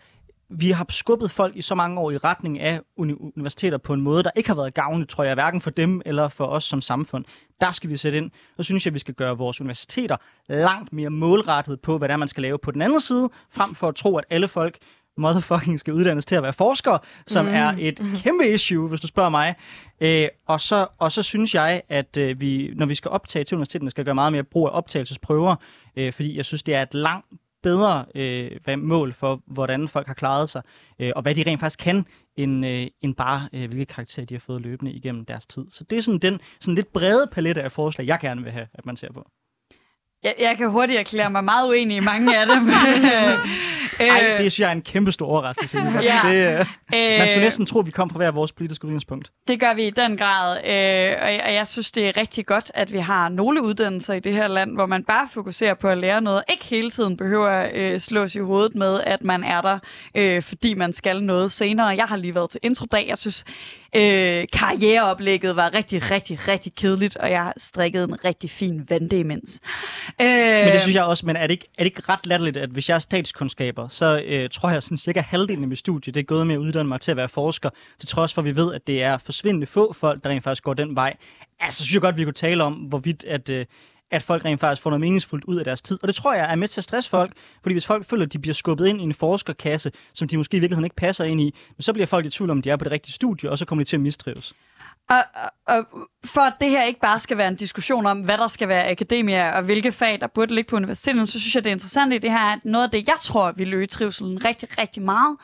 [0.48, 4.00] vi har skubbet folk i så mange år i retning af uni- universiteter på en
[4.00, 6.83] måde, der ikke har været gavnligt, tror jeg, hverken for dem eller for os som
[6.83, 7.24] samfund.
[7.61, 8.30] Der skal vi sætte ind.
[8.59, 10.16] Og synes jeg, at vi skal gøre vores universiteter
[10.48, 13.74] langt mere målrettet på, hvad det er, man skal lave på den anden side, frem
[13.74, 14.78] for at tro, at alle folk
[15.16, 17.54] motherfucking skal uddannes til at være forsker, som mm.
[17.54, 18.16] er et mm.
[18.16, 19.54] kæmpe issue, hvis du spørger mig.
[20.00, 23.54] Øh, og, så, og så synes jeg, at øh, vi, når vi skal optage til
[23.57, 25.57] universiteterne, skal gøre meget mere brug af optagelsesprøver,
[25.96, 27.26] øh, fordi jeg synes, det er et langt
[27.64, 30.62] bedre øh, mål for, hvordan folk har klaret sig,
[30.98, 34.35] øh, og hvad de rent faktisk kan, end, øh, end bare, øh, hvilke karakterer de
[34.35, 35.70] har fået løbende igennem deres tid.
[35.70, 38.66] Så det er sådan den sådan lidt brede palette af forslag, jeg gerne vil have,
[38.74, 39.29] at man ser på.
[40.24, 42.68] Jeg, jeg kan hurtigt erklære mig meget uenig i mange af dem.
[44.00, 45.78] Ej, det synes jeg er en kæmpe stor overraskelse.
[45.78, 46.04] Øh.
[46.04, 46.20] Ja.
[46.24, 46.66] Det, øh, man
[47.28, 49.30] skulle Øh, næsten tro, at vi kom fra hver vores politiske udgangspunkt.
[49.48, 52.46] Det gør vi i den grad, øh, og jeg- og jeg synes, det er rigtig
[52.46, 55.88] godt, at vi har nogle uddannelser i det her land, hvor man bare fokuserer på
[55.88, 59.44] at lære noget, ikke hele tiden behøver at øh, slås i hovedet med, at man
[59.44, 59.78] er der,
[60.14, 61.87] øh, fordi man skal noget senere.
[61.87, 63.06] Jeg har lige været til introdag.
[63.08, 63.44] Jeg synes,
[63.96, 69.18] øh, karriereoplægget var rigtig, rigtig, rigtig kedeligt, og jeg har strikket en rigtig fin vante
[69.18, 69.60] imens.
[70.21, 70.27] Øh,
[70.65, 72.71] Men det synes jeg også, men er det ikke, er det ikke ret latterligt, at
[72.71, 76.21] hvis jeg er statskundskaber, så øh, tror jeg sådan cirka halvdelen af mit studie, det
[76.21, 78.56] er gået med at uddanne mig til at være forsker, til trods for, at vi
[78.56, 81.17] ved, at det er forsvindende få folk, der rent faktisk går den vej.
[81.60, 83.67] Altså, synes jeg godt, vi kunne tale om, hvorvidt at, øh,
[84.10, 85.98] at folk rent faktisk får noget meningsfuldt ud af deres tid.
[86.02, 88.33] Og det tror jeg er med til at stresse folk, fordi hvis folk føler, at
[88.33, 91.40] de bliver skubbet ind i en forskerkasse, som de måske i virkeligheden ikke passer ind
[91.40, 93.65] i, så bliver folk i tvivl om, de er på det rigtige studie, og så
[93.65, 94.54] kommer de til at mistrives.
[95.11, 95.87] Og, og, og
[96.25, 98.90] for at det her ikke bare skal være en diskussion om, hvad der skal være
[98.90, 102.13] akademia og hvilke fag, der burde ligge på universitetet, så synes jeg, det er interessant
[102.13, 105.37] i det her, at noget af det, jeg tror, vi øge trivselen rigtig, rigtig meget,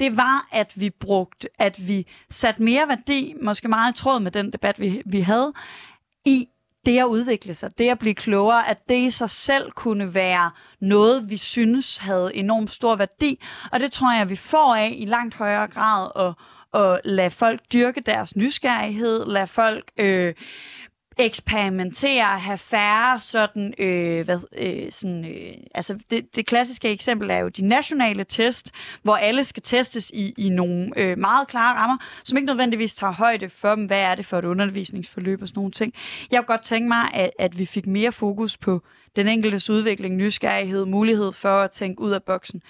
[0.00, 4.30] det var, at vi brugte, at vi satte mere værdi, måske meget i tråd med
[4.30, 5.52] den debat, vi, vi havde,
[6.24, 6.48] i
[6.86, 10.50] det at udvikle sig, det at blive klogere, at det i sig selv kunne være
[10.80, 13.44] noget, vi synes havde enormt stor værdi.
[13.72, 16.34] Og det tror jeg, vi får af i langt højere grad at,
[16.74, 20.34] at lade folk dyrke deres nysgerrighed, lade folk øh,
[21.18, 27.38] eksperimentere, have færre sådan, øh, hvad, øh, sådan øh, altså det, det klassiske eksempel er
[27.38, 28.70] jo de nationale test,
[29.02, 33.12] hvor alle skal testes i, i nogle øh, meget klare rammer, som ikke nødvendigvis tager
[33.12, 35.94] højde for dem, hvad er det for et undervisningsforløb og sådan nogle ting.
[36.30, 38.82] Jeg kunne godt tænke mig, at, at vi fik mere fokus på
[39.16, 42.62] den enkeltes udvikling, nysgerrighed, mulighed for at tænke ud af boksen.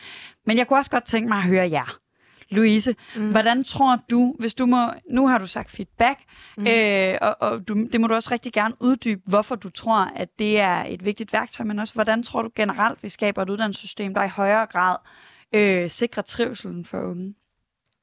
[0.46, 2.07] Men jeg kunne også godt tænke mig at høre jer.
[2.50, 3.30] Louise, mm.
[3.30, 6.18] hvordan tror du, hvis du må, nu har du sagt feedback,
[6.56, 6.66] mm.
[6.66, 10.38] øh, og, og du, det må du også rigtig gerne uddybe, hvorfor du tror, at
[10.38, 14.14] det er et vigtigt værktøj, men også hvordan tror du generelt, vi skaber et uddannelsessystem,
[14.14, 14.96] der i højere grad
[15.52, 17.34] øh, sikrer trivselen for unge?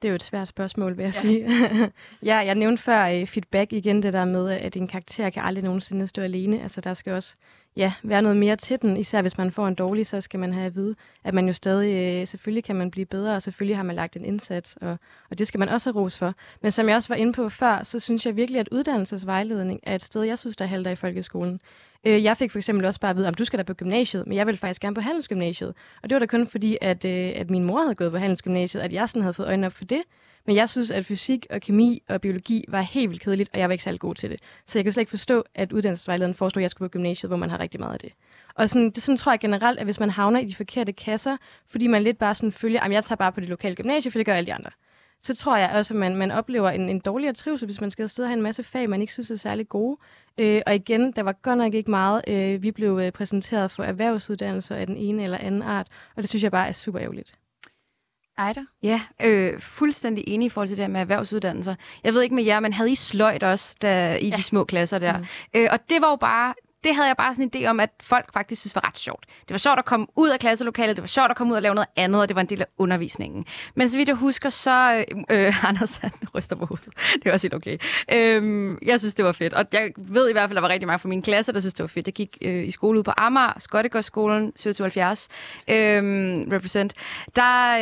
[0.02, 1.22] Det er jo et svært spørgsmål, vil jeg ja.
[1.22, 1.48] sige.
[2.30, 5.64] ja, jeg nævnte før uh, feedback igen, det der med, at en karakter kan aldrig
[5.64, 6.62] nogensinde stå alene.
[6.62, 7.36] Altså, der skal også
[7.78, 8.97] ja, være noget mere til den.
[8.97, 11.53] Især hvis man får en dårlig, så skal man have at vide, at man jo
[11.53, 14.97] stadig, øh, selvfølgelig kan man blive bedre, og selvfølgelig har man lagt en indsats, og,
[15.30, 16.34] og det skal man også have ros for.
[16.61, 19.95] Men som jeg også var inde på før, så synes jeg virkelig, at uddannelsesvejledning er
[19.95, 21.61] et sted, jeg synes, der halter i folkeskolen.
[22.05, 24.28] Øh, Jeg fik for eksempel også bare at vide, om du skal da på gymnasiet,
[24.28, 25.73] men jeg vil faktisk gerne på handelsgymnasiet.
[26.03, 28.82] Og det var da kun fordi, at, øh, at min mor havde gået på handelsgymnasiet,
[28.82, 30.01] at jeg sådan havde fået øjnene op for det.
[30.46, 33.70] Men jeg synes, at fysik og kemi og biologi var helt vildt kedeligt, og jeg
[33.70, 34.39] var ikke særlig god til det.
[34.66, 37.38] Så jeg kan slet ikke forstå, at uddannelsesvejlederen foreslog, at jeg skulle på gymnasiet, hvor
[37.38, 38.12] man har rigtig meget af det.
[38.56, 41.38] Og sådan, det sådan tror jeg generelt, at hvis man havner i de forkerte kasser,
[41.68, 44.20] fordi man lidt bare sådan følger, at jeg tager bare på det lokale gymnasie, for
[44.20, 44.72] det gør alle de andre
[45.26, 48.04] så tror jeg også, at man, man oplever en, en dårligere trivsel, hvis man skal
[48.04, 49.98] afsted og have en masse fag, man ikke synes er særlig gode.
[50.38, 52.22] Øh, og igen, der var godt nok ikke meget.
[52.28, 56.30] Øh, vi blev øh, præsenteret for erhvervsuddannelser af den ene eller anden art, og det
[56.30, 57.34] synes jeg bare er super ærgerligt.
[58.38, 58.61] Ejder?
[58.83, 61.75] Ja, øh, fuldstændig enig i forhold til det her med erhvervsuddannelser.
[62.03, 64.36] Jeg ved ikke med jer, men havde I sløjt også der, i ja.
[64.36, 65.17] de små klasser der?
[65.17, 65.25] Mm.
[65.53, 66.53] Øh, og det var jo bare
[66.86, 69.25] det havde jeg bare sådan en idé om, at folk faktisk synes var ret sjovt.
[69.29, 71.61] Det var sjovt at komme ud af klasselokalet, det var sjovt at komme ud og
[71.61, 73.45] lave noget andet, og det var en del af undervisningen.
[73.75, 75.05] Men så vidt jeg husker, så...
[75.29, 76.89] Øh, øh, Anders, han ryster på hovedet.
[77.13, 77.77] Det var også helt okay.
[78.11, 79.53] Øh, jeg synes, det var fedt.
[79.53, 81.59] Og jeg ved i hvert fald, at der var rigtig mange fra min klasse, der
[81.59, 82.07] synes, det var fedt.
[82.07, 85.27] Jeg gik øh, i skole ude på Amager, Skottegårdsskolen, 77,
[85.67, 85.75] øh,
[86.51, 86.93] represent.
[87.36, 87.77] Der...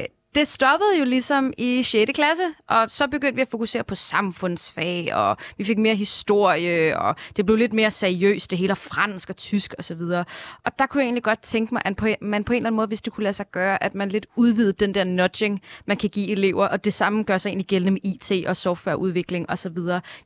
[0.00, 0.04] Øh,
[0.34, 2.12] det stoppede jo ligesom i 6.
[2.14, 7.16] klasse, og så begyndte vi at fokusere på samfundsfag, og vi fik mere historie, og
[7.36, 10.00] det blev lidt mere seriøst, det hele fransk og tysk osv.
[10.00, 10.26] Og,
[10.64, 12.76] og der kunne jeg egentlig godt tænke mig, at på, man på en eller anden
[12.76, 15.96] måde, hvis det kunne lade sig gøre, at man lidt udvidede den der nudging, man
[15.96, 19.76] kan give elever, og det samme gør sig egentlig gældende med IT og softwareudvikling osv.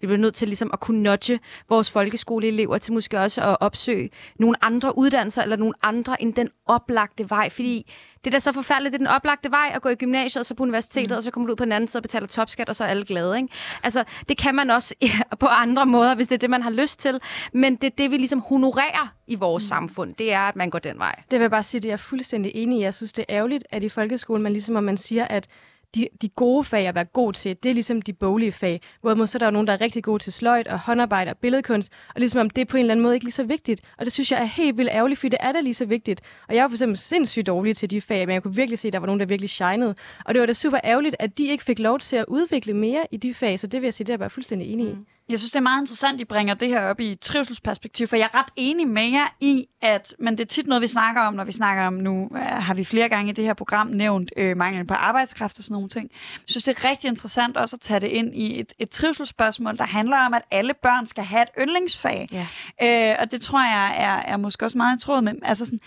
[0.01, 4.11] Vi bliver nødt til ligesom at kunne nudge vores folkeskoleelever til måske også at opsøge
[4.39, 7.93] nogle andre uddannelser, eller nogle andre end den oplagte vej, fordi
[8.25, 8.93] det er da så forfærdeligt.
[8.93, 11.17] Det er den oplagte vej at gå i gymnasiet, og så på universitetet, mm.
[11.17, 12.89] og så kommer du ud på den anden side og betaler topskat, og så er
[12.89, 13.37] alle glade.
[13.37, 13.49] Ikke?
[13.83, 14.95] Altså, det kan man også
[15.41, 17.21] på andre måder, hvis det er det, man har lyst til.
[17.53, 19.69] Men det er det, vi ligesom honorerer i vores mm.
[19.69, 20.15] samfund.
[20.15, 21.15] Det er, at man går den vej.
[21.31, 22.83] Det vil jeg bare sige, det er jeg fuldstændig enig i.
[22.83, 25.49] Jeg synes, det er ærgerligt, at i folkeskolen, man ligesom, at man siger, at
[25.95, 28.81] de, de gode fag at være god til, det er ligesom de boglige fag.
[29.01, 31.37] Hvorimod så er der jo nogen, der er rigtig gode til sløjt og håndarbejde og
[31.39, 33.81] billedkunst, og ligesom om det er på en eller anden måde ikke lige så vigtigt.
[33.99, 36.21] Og det synes jeg er helt vildt ærgerligt, fordi det er da lige så vigtigt.
[36.49, 38.89] Og jeg var for eksempel sindssygt dårlig til de fag, men jeg kunne virkelig se,
[38.89, 39.95] at der var nogen, der virkelig shinede.
[40.25, 43.07] Og det var da super ærgerligt, at de ikke fik lov til at udvikle mere
[43.11, 44.93] i de fag, så det vil jeg sige, det er jeg bare fuldstændig enig i.
[44.93, 45.07] Mm.
[45.29, 48.07] Jeg synes, det er meget interessant, at I bringer det her op i et trivselsperspektiv,
[48.07, 50.87] for jeg er ret enig med jer i, at men det er tit noget, vi
[50.87, 53.55] snakker om, når vi snakker om nu, øh, har vi flere gange i det her
[53.55, 56.11] program nævnt øh, manglen på arbejdskraft og sådan nogle ting.
[56.13, 59.79] Jeg synes, det er rigtig interessant også at tage det ind i et, et trivselsspørgsmål,
[59.79, 62.29] der handler om, at alle børn skal have et yndlingsfag.
[62.33, 62.47] Ja.
[62.83, 65.81] Øh, og det tror jeg er, er måske også meget i tråd med, altså sådan,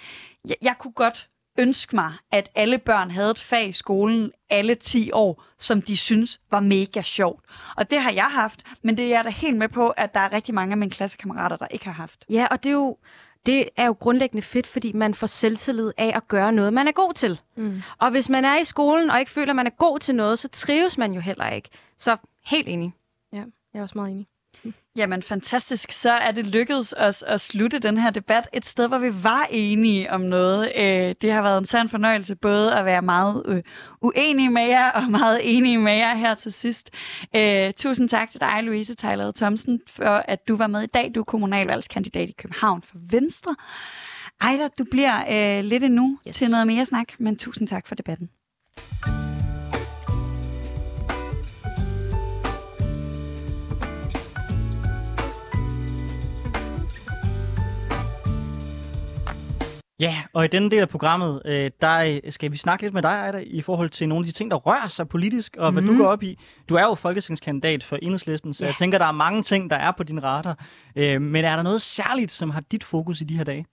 [0.47, 1.29] jeg, jeg kunne godt
[1.59, 5.97] ønske mig, at alle børn havde et fag i skolen alle 10 år, som de
[5.97, 7.45] synes var mega sjovt.
[7.77, 10.19] Og det har jeg haft, men det er jeg da helt med på, at der
[10.19, 12.25] er rigtig mange af mine klassekammerater, der ikke har haft.
[12.29, 12.97] Ja, og det er jo,
[13.45, 16.91] det er jo grundlæggende fedt, fordi man får selvtillid af at gøre noget, man er
[16.91, 17.39] god til.
[17.55, 17.81] Mm.
[17.99, 20.39] Og hvis man er i skolen og ikke føler, at man er god til noget,
[20.39, 21.69] så trives man jo heller ikke.
[21.97, 22.93] Så helt enig.
[23.33, 23.43] Ja,
[23.73, 24.27] jeg er også meget enig.
[24.95, 28.97] Jamen fantastisk, så er det lykkedes os at slutte den her debat et sted, hvor
[28.97, 30.71] vi var enige om noget.
[30.75, 33.63] Øh, det har været en sand fornøjelse både at være meget øh,
[34.01, 36.89] uenige med jer og meget enige med jer her til sidst.
[37.35, 41.11] Øh, tusind tak til dig, Louise Tejlade Thomsen, for at du var med i dag.
[41.15, 43.55] Du er kommunalvalgskandidat i København for Venstre.
[44.41, 46.19] Ejda, du bliver øh, lidt endnu.
[46.27, 46.35] Yes.
[46.35, 48.29] til noget mere snak, men tusind tak for debatten.
[60.01, 63.01] Ja, og i denne del af programmet, øh, der øh, skal vi snakke lidt med
[63.01, 65.81] dig, Ejda, i forhold til nogle af de ting, der rører sig politisk, og hvad
[65.81, 65.91] Mhm.
[65.91, 66.39] du går op i.
[66.69, 68.67] Du er jo folketingskandidat for Enhedslisten, så Ja.
[68.67, 70.65] jeg tænker, der er mange ting, der er på din radar.
[70.95, 73.65] Øh, men er der noget særligt, som har dit fokus i de her dage?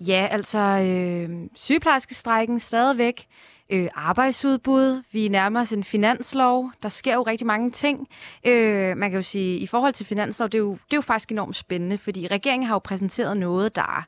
[0.00, 3.26] Ja, altså øh, sygeplejerskestrækken stadigvæk.
[3.72, 5.02] Øh, arbejdsudbud.
[5.12, 6.70] Vi nærmer os en finanslov.
[6.82, 8.08] Der sker jo rigtig mange ting.
[8.46, 11.00] Øh, man kan jo sige, i forhold til finanslov, det er, jo, det er jo
[11.00, 14.06] faktisk enormt spændende, fordi regeringen har jo præsenteret noget, der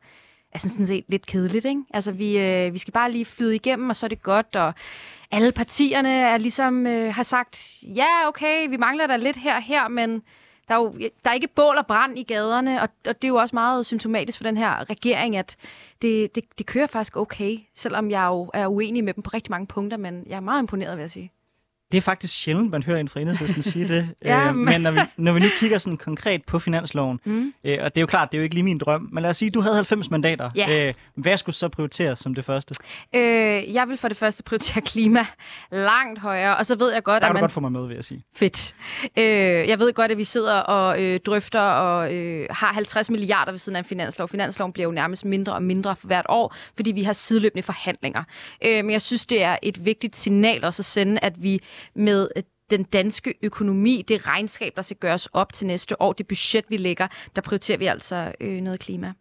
[0.53, 1.65] er sådan set lidt kedeligt.
[1.65, 1.83] Ikke?
[1.95, 4.73] Altså, vi, øh, vi skal bare lige flyde igennem, og så er det godt, og
[5.31, 9.63] alle partierne er ligesom, øh, har sagt, ja, okay, vi mangler der lidt her og
[9.63, 10.23] her, men
[10.69, 10.95] der er jo
[11.25, 13.87] der er ikke bål og brand i gaderne, og, og det er jo også meget
[13.87, 15.57] symptomatisk for den her regering, at
[16.03, 19.51] det, det, det kører faktisk okay, selvom jeg jo er uenig med dem på rigtig
[19.51, 21.33] mange punkter, men jeg er meget imponeret, vil jeg sige.
[21.93, 24.09] Det er faktisk sjældent, man hører en fra Enhedslisten sige det.
[24.25, 27.53] Ja, øh, men- når vi, når vi nu kigger sådan konkret på finansloven, Mm.
[27.65, 29.31] øh, og det er jo klart, det er jo ikke lige min drøm, men lad
[29.31, 30.51] os sige, du havde 90 mandater.
[30.57, 30.87] Ja.
[30.89, 32.75] Øh, hvad skulle så prioriteres som det første?
[33.15, 35.27] Øh, jeg vil for det første prioritere klima
[35.73, 37.41] langt højere, og så ved jeg godt, Der at man...
[37.43, 38.23] godt få mig med, vil jeg sige.
[38.37, 38.75] Fedt.
[39.19, 39.25] Øh,
[39.69, 43.59] jeg ved godt, at vi sidder og øh, drøfter og øh, har 50 milliarder ved
[43.59, 44.29] siden af en finanslov.
[44.29, 48.25] Finansloven bliver jo nærmest mindre og mindre for hvert år, fordi vi har sideløbende forhandlinger.
[48.67, 51.61] Øh, men jeg synes, det er et vigtigt signal også at sende, at vi
[51.95, 56.29] med øh, den danske økonomi, det regnskab, der skal gøres op til næste år, det
[56.29, 59.13] budget, vi lægger, der prioriterer vi altså øh, noget klima.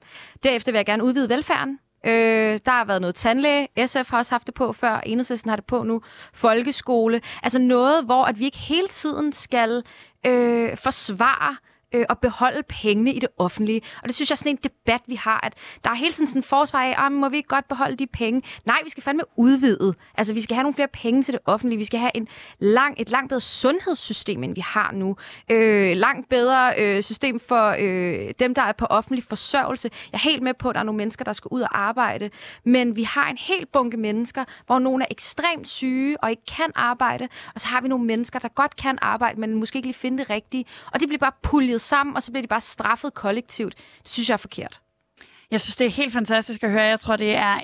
[0.43, 1.79] Derefter vil jeg gerne udvide velfærden.
[2.05, 3.67] Øh, der har været noget tandlæge.
[3.87, 4.97] SF har også haft det på før.
[4.97, 6.01] Enhedslisten har det på nu.
[6.33, 7.21] Folkeskole.
[7.43, 9.83] Altså noget, hvor at vi ikke hele tiden skal
[10.25, 13.81] øh, forsvare øh, øh, og beholde pengene i det offentlige.
[14.01, 16.27] Og det synes jeg er sådan en debat, vi har, at der er hele tiden
[16.27, 18.41] sådan en forsvar af, ah, må vi ikke godt beholde de penge?
[18.65, 19.93] Nej, vi skal fandme udvide.
[20.17, 21.77] Altså, vi skal have nogle flere penge til det offentlige.
[21.77, 22.27] Vi skal have en
[22.59, 25.15] lang, et langt bedre sundhedssystem, end vi har nu.
[25.51, 29.89] Øh, langt bedre øh, system for øh, dem, der er på offentlig forsørgelse.
[30.11, 32.29] Jeg er helt med på, at der er nogle mennesker, der skal ud og arbejde.
[32.63, 36.71] Men vi har en hel bunke mennesker, hvor nogle er ekstremt syge og ikke kan
[36.75, 37.27] arbejde.
[37.55, 40.17] Og så har vi nogle mennesker, der godt kan arbejde, men måske ikke lige finde
[40.17, 40.65] det rigtige.
[40.93, 43.75] Og det bliver bare puljet sammen, og så bliver de bare straffet kollektivt.
[44.03, 44.81] Det synes jeg er forkert.
[45.51, 46.83] Jeg synes, det er helt fantastisk at høre.
[46.83, 47.59] Jeg tror, det er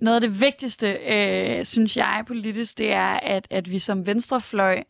[0.00, 4.82] noget af det vigtigste, øh, synes jeg politisk, det er, at, at vi som venstrefløj,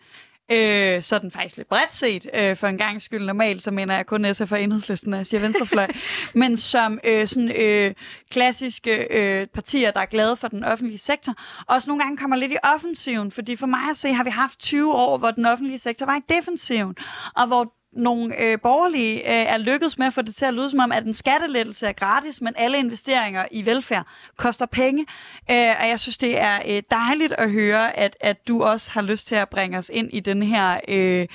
[0.51, 4.07] øh, sådan faktisk lidt bredt set, øh, for en gang skyld normalt, så mener jeg
[4.07, 5.87] kun SF og enhedslisten, når jeg siger venstrefløj,
[6.35, 7.95] men som øh, sådan, øh,
[8.31, 11.35] klassiske øh, partier, der er glade for den offentlige sektor,
[11.67, 14.59] også nogle gange kommer lidt i offensiven, fordi for mig at se, har vi haft
[14.59, 16.97] 20 år, hvor den offentlige sektor var i defensiven,
[17.37, 20.71] og hvor nogle øh, borgerlige øh, er lykkedes med at få det til at lyde
[20.71, 25.07] som om, at en skattelettelse er gratis, men alle investeringer i velfærd koster penge.
[25.51, 29.03] Øh, og jeg synes, det er øh, dejligt at høre, at, at du også har
[29.03, 31.27] lyst til at bringe os ind i den her, øh,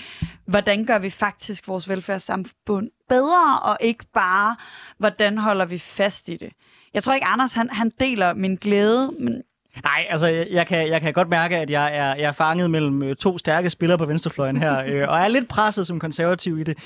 [0.46, 4.56] hvordan gør vi faktisk vores velfærdssamfund bedre, og ikke bare,
[4.98, 6.54] hvordan holder vi fast i det.
[6.94, 9.42] Jeg tror ikke, Anders han, han deler min glæde, men
[9.84, 12.72] Nej, altså jeg, jeg, kan, jeg kan godt mærke, at jeg er, jeg er fanget
[12.72, 16.60] mellem øh, to stærke spillere på venstrefløjen her, øh, og er lidt presset som konservativ
[16.60, 16.78] i det.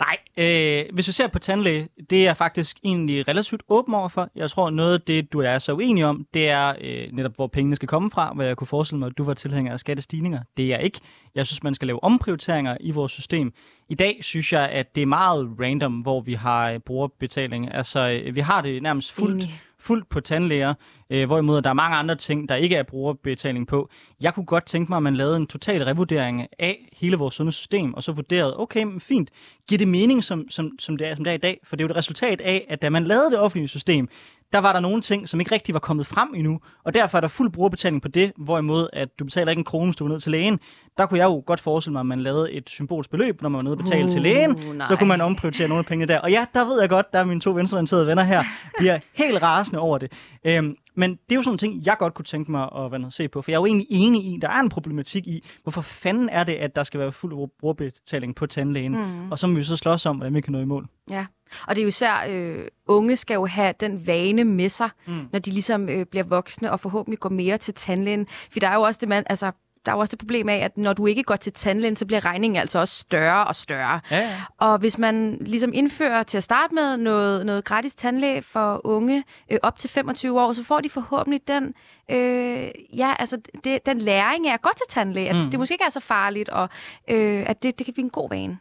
[0.00, 4.08] Nej, øh, hvis vi ser på tandlæge, det er jeg faktisk egentlig relativt åben over
[4.08, 4.30] for.
[4.36, 7.08] Jeg tror, noget af det, du og jeg er så uenige om, det er øh,
[7.12, 9.72] netop, hvor pengene skal komme fra, hvor jeg kunne forestille mig, at du var tilhænger
[9.72, 10.40] af skattestigninger.
[10.56, 11.00] Det er jeg ikke.
[11.34, 13.52] Jeg synes, man skal lave omprioriteringer i vores system.
[13.88, 17.74] I dag synes jeg, at det er meget random, hvor vi har øh, brugerbetaling.
[17.74, 20.74] Altså, øh, vi har det nærmest fuldt Enig fuldt på tandlæger,
[21.10, 23.90] øh, hvorimod der er mange andre ting, der ikke er brugerbetaling på.
[24.20, 27.94] Jeg kunne godt tænke mig, at man lavede en total revurdering af hele vores sundhedssystem,
[27.94, 29.30] og så vurderede, okay, men fint,
[29.68, 31.60] giver det mening, som, som, som, det er, som det er i dag?
[31.64, 34.08] For det er jo et resultat af, at da man lavede det offentlige system,
[34.52, 37.20] der var der nogle ting, som ikke rigtig var kommet frem endnu, og derfor er
[37.20, 40.08] der fuld brugerbetaling på det, hvorimod at du betaler ikke en krone, hvis du er
[40.08, 40.60] ned til lægen.
[40.98, 43.56] Der kunne jeg jo godt forestille mig, at man lavede et symbolsk beløb, når man
[43.56, 44.86] var nede og betale uh, til lægen, nej.
[44.86, 46.18] så kunne man omprioritere nogle af pengene der.
[46.18, 48.42] Og ja, der ved jeg godt, der er mine to venstreorienterede venner her,
[48.78, 50.12] bliver helt rasende over det.
[50.44, 53.10] Øhm, men det er jo sådan en ting, jeg godt kunne tænke mig at hvad,
[53.10, 55.82] se på, for jeg er jo egentlig enig i, der er en problematik i, hvorfor
[55.82, 59.32] fanden er det, at der skal være fuld brugerbetaling på tandlægen, mm.
[59.32, 60.88] og så må vi så slås om, hvordan vi kan nå i mål.
[61.10, 61.26] Ja,
[61.68, 65.28] og det er jo især, øh, unge skal jo have den vane med sig, mm.
[65.32, 68.26] når de ligesom øh, bliver voksne og forhåbentlig går mere til tandlægen.
[68.52, 69.50] For der er jo også det, man, altså,
[69.86, 72.06] der er jo også det problem af, at når du ikke går til tandlægen, så
[72.06, 74.00] bliver regningen altså også større og større.
[74.10, 74.40] Ja, ja.
[74.58, 79.24] Og hvis man ligesom indfører til at starte med noget, noget gratis tandlæge for unge
[79.52, 81.74] øh, op til 25 år, så får de forhåbentlig den,
[82.10, 82.68] øh,
[82.98, 85.50] ja, altså det, den læring af at gå til tandlæge, at Mm.
[85.50, 86.68] det måske ikke er så farligt, og
[87.08, 88.58] øh, at det, det kan blive en god vane.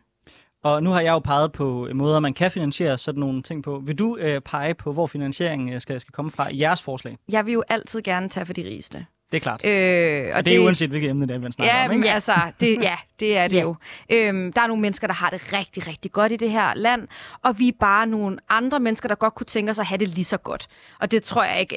[0.63, 3.81] Og nu har jeg jo peget på måder, man kan finansiere sådan nogle ting på.
[3.85, 7.17] Vil du øh, pege på, hvor finansieringen øh, skal, skal komme fra i jeres forslag?
[7.31, 9.05] Jeg vil jo altid gerne tage for de rigeste.
[9.31, 9.65] Det er klart.
[9.65, 12.09] Øh, og det er uanset, hvilket emne det er, man snakker Ja, om, ikke?
[12.11, 13.61] altså, det, ja, det er det Ja.
[13.61, 13.75] jo.
[14.11, 17.07] Øhm, der er nogle mennesker, der har det rigtig, rigtig godt i det her land,
[17.43, 20.07] og vi er bare nogle andre mennesker, der godt kunne tænke os at have det
[20.07, 20.67] lige så godt.
[20.99, 21.75] Og det tror jeg ikke,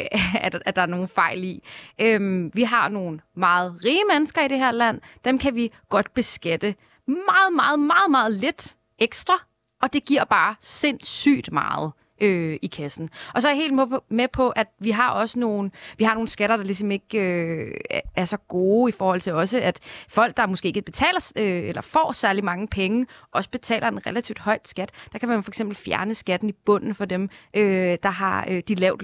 [0.00, 0.06] øh,
[0.46, 1.62] at, at der er nogen fejl i.
[2.00, 5.00] Øhm, vi har nogle meget rige mennesker i det her land.
[5.24, 6.74] Dem kan vi godt beskatte
[7.06, 9.34] meget, meget, meget, meget lidt ekstra,
[9.82, 13.10] og det giver bare sindssygt meget øh, i kassen.
[13.34, 13.74] Og så er jeg helt
[14.10, 17.74] med på, at vi har også nogle, vi har nogle skatter, der ligesom ikke øh,
[18.14, 21.82] er- så gode i forhold til også, at folk, der måske ikke betaler øh, eller
[21.82, 24.90] får særlig mange penge, også betaler en relativt højt skat.
[25.12, 28.62] Der kan man for eksempel fjerne skatten i bunden for dem, øh, der har øh,
[28.68, 29.02] de lavt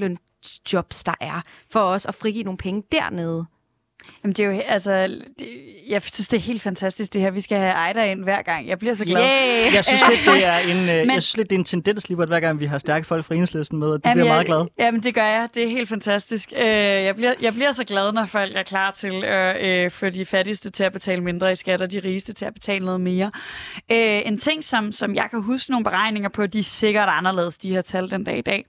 [0.72, 1.40] jobs, der er,
[1.72, 3.46] for os at frigive nogle penge dernede.
[4.24, 5.06] Jamen, det er jo, altså,
[5.38, 5.48] det,
[5.88, 7.30] jeg synes, det er helt fantastisk, det her.
[7.30, 8.68] Vi skal have Ejder ind hver gang.
[8.68, 9.22] Jeg bliver så glad.
[9.22, 9.74] Yeah!
[9.74, 12.08] Jeg synes lidt, det er en, øh, Men- jeg synes lidt, det er en tendens,
[12.08, 14.34] lige hver gang vi har stærke folk fra enhedslisten med, og de Jamen, bliver jeg,
[14.34, 14.68] meget glade.
[14.78, 15.48] Jamen, det gør jeg.
[15.54, 16.52] Det er helt fantastisk.
[16.56, 20.08] Øh, jeg, bliver, jeg bliver så glad, når folk er klar til at øh, få
[20.08, 23.00] de fattigste til at betale mindre i skat, og de rigeste til at betale noget
[23.00, 23.30] mere.
[23.88, 27.68] En ting, som, som jeg kan huske nogle beregninger på, de er sikkert anderledes, de
[27.70, 28.64] her tal den dag i dag.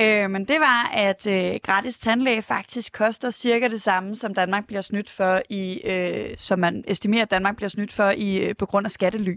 [0.00, 4.66] Øh, men det var, at øh, gratis tandlæge faktisk koster cirka det samme, som Danmark
[4.66, 8.54] bliver snydt for i, øh, som man estimerer, at Danmark bliver snydt for i, øh,
[8.58, 9.34] på grund af skattely.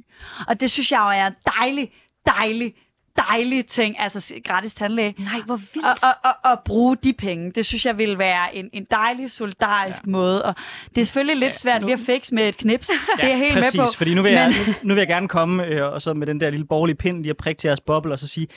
[0.47, 1.91] Og det synes jeg jo er en dejlig,
[2.25, 2.73] dejlig,
[3.29, 5.15] dejlig ting, altså gratis tandlæge.
[5.17, 5.87] Nej, hvor vildt.
[5.87, 9.31] Og, og, og, og bruge de penge, det synes jeg vil være en, en dejlig,
[9.31, 10.09] solidarisk ja.
[10.11, 10.45] måde.
[10.45, 10.55] Og
[10.95, 12.87] det er selvfølgelig lidt Ja, svært nu- lige at fikse med et knips.
[13.17, 13.91] det er jeg helt Præcis, med på.
[13.97, 16.27] fordi nu vil, jeg, Men- nu, nu vil jeg gerne komme øh, og så med
[16.27, 18.47] den der lille borgerlige pind lige at prikke til jeres boble og så sige,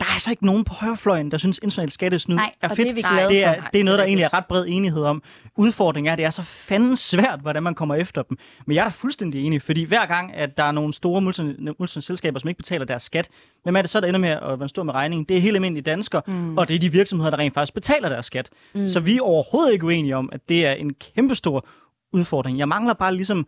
[0.00, 2.78] der er altså ikke nogen på højrefløjen, der synes, international skattesnyd Nej, er fedt.
[2.78, 3.50] det er vi glade det for.
[3.50, 5.22] er, det er noget, der er egentlig er ret bred enighed om.
[5.56, 8.38] Udfordringen er, at det er så fanden svært, hvordan man kommer efter dem.
[8.66, 11.88] Men jeg er da fuldstændig enig, fordi hver gang, at der er nogle store multinationale
[11.88, 13.28] selskaber, som ikke betaler deres skat,
[13.62, 15.24] hvem er det så, der ender med at være stor med regningen?
[15.24, 16.58] Det er helt almindelige danskere, mm.
[16.58, 18.50] og det er de virksomheder, der rent faktisk betaler deres skat.
[18.74, 18.88] Mm.
[18.88, 21.66] Så vi er overhovedet ikke uenige om, at det er en kæmpestor
[22.12, 22.58] udfordring.
[22.58, 23.46] Jeg mangler bare ligesom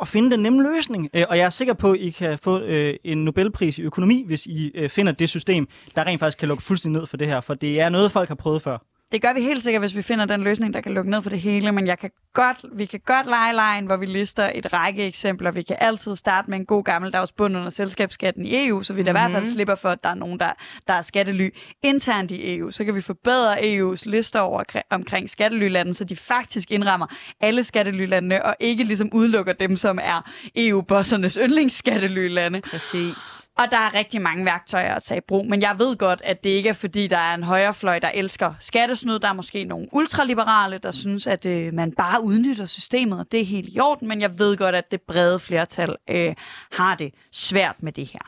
[0.00, 1.10] at finde den nemme løsning.
[1.14, 4.24] Øh, og jeg er sikker på, at I kan få øh, en Nobelpris i økonomi,
[4.26, 7.28] hvis I øh, finder det system, der rent faktisk kan lukke fuldstændig ned for det
[7.28, 7.40] her.
[7.40, 8.78] For det er noget, folk har prøvet før.
[9.12, 11.30] Det gør vi helt sikkert, hvis vi finder den løsning, der kan lukke ned for
[11.30, 14.72] det hele, men jeg kan godt, vi kan godt lege lejen, hvor vi lister et
[14.72, 15.50] række eksempler.
[15.50, 19.02] Vi kan altid starte med en god gammeldags bund under selskabsskatten i EU, så vi
[19.02, 20.52] da i hvert fald slipper for, at der er nogen, der,
[20.88, 21.48] der er skattely
[21.82, 22.70] internt i EU.
[22.70, 27.06] Så kan vi forbedre EU's lister over, omkring skattelylande, så de faktisk indrammer
[27.40, 32.60] alle skattelylandene, og ikke ligesom udelukker dem, som er EU-bossernes yndlingsskattelylande.
[32.60, 33.47] Præcis.
[33.58, 36.44] Og der er rigtig mange værktøjer at tage i brug, men jeg ved godt, at
[36.44, 39.18] det ikke er fordi, der er en højrefløj, der elsker skattesnyd.
[39.18, 43.40] Der er måske nogle ultraliberale, der synes, at øh, man bare udnytter systemet, og det
[43.40, 46.34] er helt i orden, men jeg ved godt, at det brede flertal øh,
[46.72, 48.20] har det svært med det her.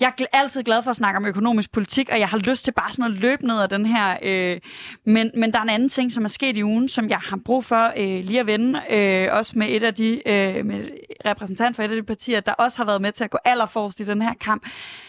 [0.00, 2.72] Jeg er altid glad for at snakke om økonomisk politik, og jeg har lyst til
[2.72, 4.16] bare sådan at løbe ned af den her.
[4.22, 4.60] Øh,
[5.04, 7.38] men, men der er en anden ting, som er sket i ugen, som jeg har
[7.44, 10.88] brug for øh, lige at vende, øh, også med et af de øh, med
[11.26, 14.00] repræsentant for et af de partier, der også har været med til at gå allerforrest
[14.00, 14.67] i den her kamp,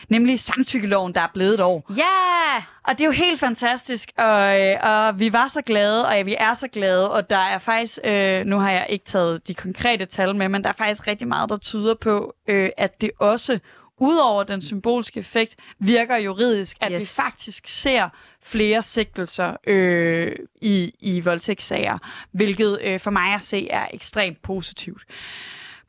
[0.09, 1.91] nemlig samtykkeloven, der er blevet et år.
[1.97, 2.63] Ja!
[2.83, 6.35] Og det er jo helt fantastisk, og, øh, og vi var så glade, og vi
[6.39, 10.05] er så glade, og der er faktisk, øh, nu har jeg ikke taget de konkrete
[10.05, 13.59] tal med, men der er faktisk rigtig meget, der tyder på, øh, at det også,
[14.01, 16.91] udover den symbolske effekt, virker juridisk, at.
[16.91, 17.01] Yes.
[17.01, 18.09] vi faktisk ser
[18.43, 21.97] flere sigtelser øh, i, i voldtægtssager,
[22.31, 25.03] hvilket øh, for mig at se er ekstremt positivt.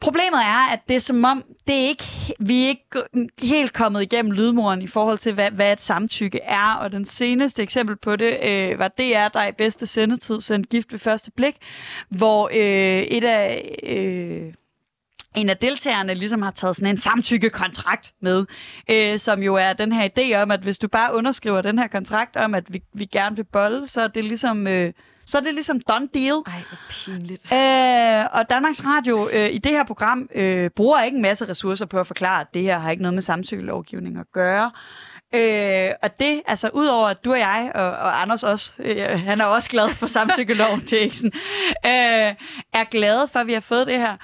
[0.01, 2.05] Problemet er, at det er som om, det er ikke,
[2.38, 6.74] vi er ikke helt kommet igennem lydmuren i forhold til, hvad, hvad et samtykke er.
[6.74, 10.92] Og den seneste eksempel på det øh, var DR, der i bedste sendetid sendte gift
[10.92, 11.57] ved første blik,
[12.09, 13.76] hvor øh, et af...
[13.82, 14.53] Øh,
[15.36, 18.46] en af deltagerne ligesom har taget sådan en samtykkekontrakt med,
[18.90, 21.86] øh, som jo er den her idé om, at hvis du bare underskriver den her
[21.86, 24.66] kontrakt om, at vi, vi gerne vil bolle, så er det ligesom...
[24.66, 24.92] Øh,
[25.30, 26.42] så er det ligesom done deal.
[26.46, 27.52] Ej, hvor pinligt.
[27.52, 31.86] Øh, og Danmarks Radio øh, i det her program øh, bruger ikke en masse ressourcer
[31.86, 34.70] på at forklare, at det her har ikke noget med samtykkelovgivning at gøre.
[35.34, 39.40] Øh, og det, altså udover at du og jeg, og, og Anders også, øh, han
[39.40, 41.32] er også glad for samtykkeloven til Eksen,
[41.86, 42.34] øh,
[42.72, 44.16] er glade for, at vi har fået det her.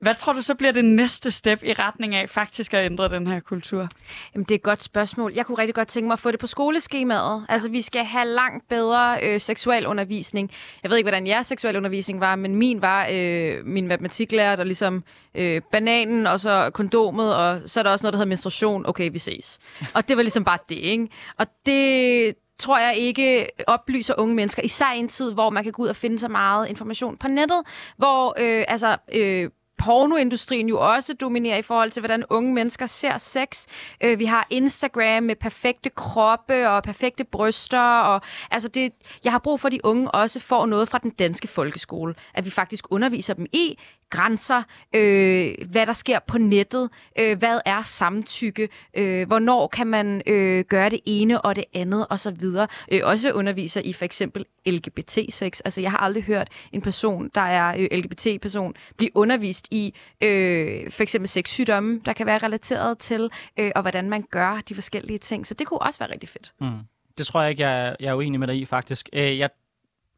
[0.00, 3.26] Hvad tror du så bliver det næste step i retning af faktisk at ændre den
[3.26, 3.88] her kultur?
[4.34, 5.32] Jamen, det er et godt spørgsmål.
[5.32, 7.46] Jeg kunne rigtig godt tænke mig at få det på skoleskemaet.
[7.48, 10.50] Altså, vi skal have langt bedre øh, seksualundervisning.
[10.82, 15.04] Jeg ved ikke, hvordan jeres seksualundervisning var, men min var øh, min matematiklærer, der ligesom
[15.34, 18.86] øh, bananen, og så kondomet, og så er der også noget, der hedder menstruation.
[18.86, 19.58] Okay, vi ses.
[19.94, 21.08] Og det var ligesom bare det, ikke?
[21.38, 25.72] Og det tror jeg ikke oplyser unge mennesker, især i en tid, hvor man kan
[25.72, 27.62] gå ud og finde så meget information på nettet,
[27.96, 33.18] hvor øh, altså, øh, pornoindustrien jo også dominerer i forhold til, hvordan unge mennesker ser
[33.18, 33.66] sex.
[34.00, 38.00] Øh, vi har Instagram med perfekte kroppe og perfekte bryster.
[38.00, 38.20] Og,
[38.50, 38.92] altså det,
[39.24, 42.14] jeg har brug for, at de unge også får noget fra den danske folkeskole.
[42.34, 43.78] At vi faktisk underviser dem i,
[44.10, 44.62] grænser,
[44.94, 50.64] øh, hvad der sker på nettet, øh, hvad er samtykke, øh, hvornår kan man øh,
[50.64, 52.44] gøre det ene og det andet osv.
[52.92, 55.60] Øh, også underviser i for eksempel LGBT-sex.
[55.64, 60.90] Altså jeg har aldrig hørt en person, der er øh, LGBT-person, blive undervist i øh,
[60.90, 65.18] for eksempel sexsygdomme, der kan være relateret til, øh, og hvordan man gør de forskellige
[65.18, 65.46] ting.
[65.46, 66.52] Så det kunne også være rigtig fedt.
[66.60, 66.78] Mm.
[67.18, 69.08] Det tror jeg ikke, jeg, jeg er uenig med dig i faktisk.
[69.12, 69.50] Øh, jeg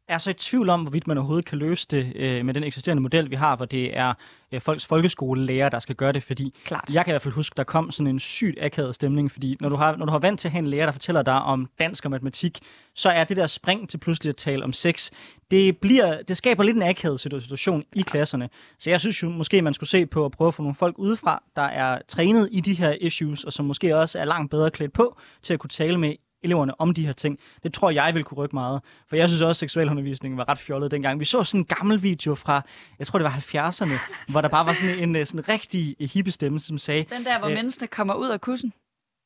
[0.07, 3.01] er så i tvivl om, hvorvidt man overhovedet kan løse det øh, med den eksisterende
[3.01, 4.13] model, vi har, hvor det er
[4.51, 6.89] øh, folks folkeskolelærer, der skal gøre det, fordi Klart.
[6.93, 9.69] jeg kan i hvert fald huske, der kom sådan en sygt akavet stemning, fordi når
[9.69, 11.69] du, har, når du har vant til at have en lærer, der fortæller dig om
[11.79, 12.59] dansk og matematik,
[12.95, 15.11] så er det der spring til pludselig at tale om sex,
[15.51, 18.49] det, bliver, det skaber lidt en akavet situation i klasserne.
[18.79, 20.95] Så jeg synes jo måske, man skulle se på at prøve at få nogle folk
[20.97, 24.71] udefra, der er trænet i de her issues, og som måske også er langt bedre
[24.71, 27.39] klædt på til at kunne tale med eleverne om de her ting.
[27.63, 28.81] Det tror jeg vil kunne rykke meget.
[29.09, 31.19] For jeg synes også, at seksualundervisningen var ret fjollet dengang.
[31.19, 32.61] Vi så sådan en gammel video fra,
[32.99, 33.99] jeg tror det var 70'erne,
[34.31, 37.05] hvor der bare var sådan en, en sådan rigtig hippe stemme, som sagde...
[37.09, 38.73] Den der, hvor øh, menneskene kommer ud af kussen?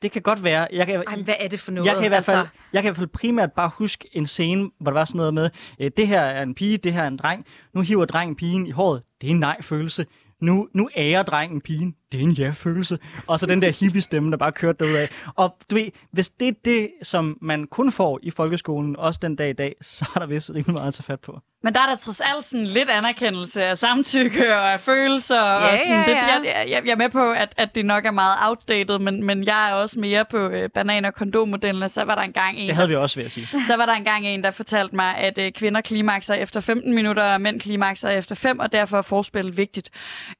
[0.02, 0.68] Det kan godt være.
[0.74, 1.88] Jeg kan, Ej, hvad er det for noget?
[1.88, 2.52] Jeg kan, i hvert fald, altså...
[2.74, 5.34] jeg kan i hvert fald primært bare huske en scene, hvor der var sådan noget
[5.34, 5.50] med,
[5.80, 7.46] øh, det her er en pige, det her er en dreng.
[7.74, 9.02] Nu hiver drengen pigen i håret.
[9.22, 10.06] Det er en nej-følelse.
[10.42, 13.00] Nu, nu ærer drengen pigen det er en ja-følelse.
[13.28, 15.08] Og så den der hippie-stemme, der bare kørte derudad.
[15.36, 19.36] Og du ved, hvis det er det, som man kun får i folkeskolen, også den
[19.36, 21.40] dag i dag, så er der vist rimelig meget at tage fat på.
[21.64, 25.36] Men der er der trods alt sådan lidt anerkendelse af samtykke og af følelser.
[25.36, 26.06] Ja, og sådan.
[26.08, 26.40] ja, ja.
[26.40, 29.24] Det, jeg, jeg, jeg er med på, at, at det nok er meget outdated, men,
[29.24, 32.58] men jeg er også mere på øh, banan- og kondommodellen, og så var der engang
[32.58, 32.68] en...
[32.68, 33.48] Det havde vi også, vil jeg sige.
[33.68, 37.24] Så var der engang en, der fortalte mig, at øh, kvinder klimakser efter 15 minutter,
[37.24, 39.90] og mænd klimakser efter 5, og derfor er forspil vigtigt.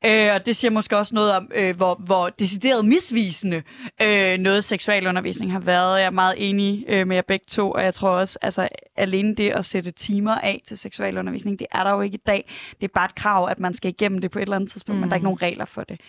[0.06, 3.64] Øh, og det siger måske også noget om, øh, hvor, hvor decideret misvisende
[4.02, 6.00] øh, noget seksualundervisning har været.
[6.00, 9.36] Jeg er meget enig øh, med jer begge to, og jeg tror også, altså alene
[9.36, 12.50] det at sætte timer af til seksualundervisning, det er der jo ikke i dag.
[12.82, 14.98] Det er bare et krav, at man skal igennem det på et eller andet tidspunkt,
[14.98, 15.02] mm.
[15.02, 16.00] men der er ikke nogen regler for det.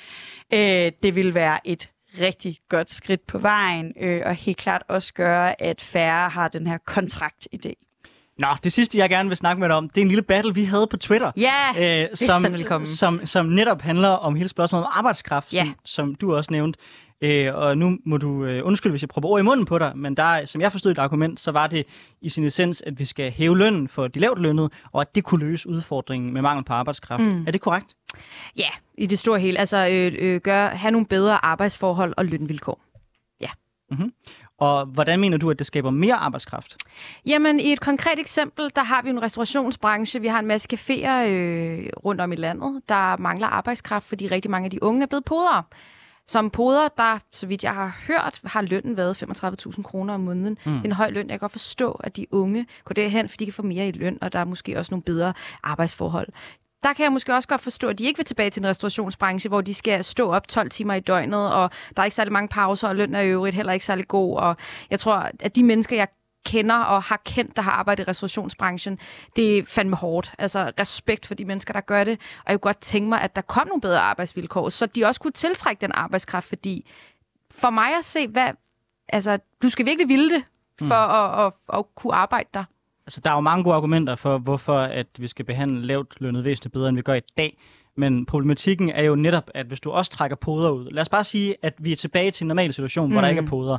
[0.53, 1.91] Øh, det vil være et
[2.21, 6.67] rigtig godt skridt på vejen, øh, og helt klart også gøre, at færre har den
[6.67, 7.86] her kontrakt-idé.
[8.39, 10.55] Nå, det sidste, jeg gerne vil snakke med dig om, det er en lille battle,
[10.55, 11.33] vi havde på Twitter.
[11.37, 15.65] Ja, øh, som, som, som netop handler om hele spørgsmålet om arbejdskraft, ja.
[15.65, 16.79] som, som du også nævnte.
[17.21, 19.93] Øh, og nu må du øh, undskylde, hvis jeg prøver ord i munden på dig,
[19.95, 21.87] men der, som jeg forstod et argument, så var det
[22.21, 25.25] i sin essens, at vi skal hæve lønnen for de lavt lønnede, og at det
[25.25, 27.23] kunne løse udfordringen med mangel på arbejdskraft.
[27.23, 27.47] Mm.
[27.47, 27.95] Er det korrekt?
[28.59, 28.69] Ja,
[28.99, 29.59] i det store hele.
[29.59, 32.81] Altså øh, øh, gør, have nogle bedre arbejdsforhold og lønvilkår.
[33.41, 33.49] Ja.
[33.91, 34.13] Mm-hmm.
[34.59, 36.77] Og hvordan mener du, at det skaber mere arbejdskraft?
[37.27, 40.21] Jamen, i et konkret eksempel, der har vi en restaurationsbranche.
[40.21, 44.51] Vi har en masse caféer øh, rundt om i landet, der mangler arbejdskraft, fordi rigtig
[44.51, 45.63] mange af de unge er blevet podere.
[46.29, 50.59] Som poder, der, så vidt jeg har hørt, har lønnen været 35.000 kroner om måneden.
[50.67, 50.81] Mm.
[50.85, 51.27] En høj løn.
[51.27, 53.93] Jeg kan godt forstå, at de unge går derhen, fordi de kan få mere i
[53.93, 55.33] løn, og der er måske også nogle bedre
[55.63, 56.29] arbejdsforhold
[56.87, 59.49] der kan jeg måske også godt forstå, at de ikke vil tilbage til en restaurationsbranche,
[59.49, 62.49] hvor de skal stå op 12 timer i døgnet, og der er ikke særlig mange
[62.49, 64.37] pauser, og løn er i øvrigt heller ikke særlig god.
[64.37, 64.57] Og
[64.91, 66.09] jeg tror, at de mennesker, jeg
[66.45, 68.99] kender og har kendt, der har arbejdet i restaurationsbranchen,
[69.37, 70.33] det er fandme hårdt.
[70.39, 72.21] Altså respekt for de mennesker, der gør det.
[72.45, 75.21] Og jeg kunne godt tænke mig, at der kom nogle bedre arbejdsvilkår, så de også
[75.21, 76.91] kunne tiltrække den arbejdskraft, fordi
[77.51, 78.49] for mig at se, hvad,
[79.09, 80.45] altså, du skal virkelig ville det,
[80.79, 81.41] for mm.
[81.41, 82.65] at, at, at kunne arbejde der.
[83.07, 86.45] Altså, der er jo mange gode argumenter for, hvorfor at vi skal behandle lavt lønnet
[86.45, 87.59] væsentligt bedre, end vi gør i dag.
[87.97, 91.25] Men problematikken er jo netop, at hvis du også trækker poder ud, lad os bare
[91.25, 93.13] sige, at vi er tilbage til en normal situation, mm.
[93.13, 93.79] hvor der ikke er poder,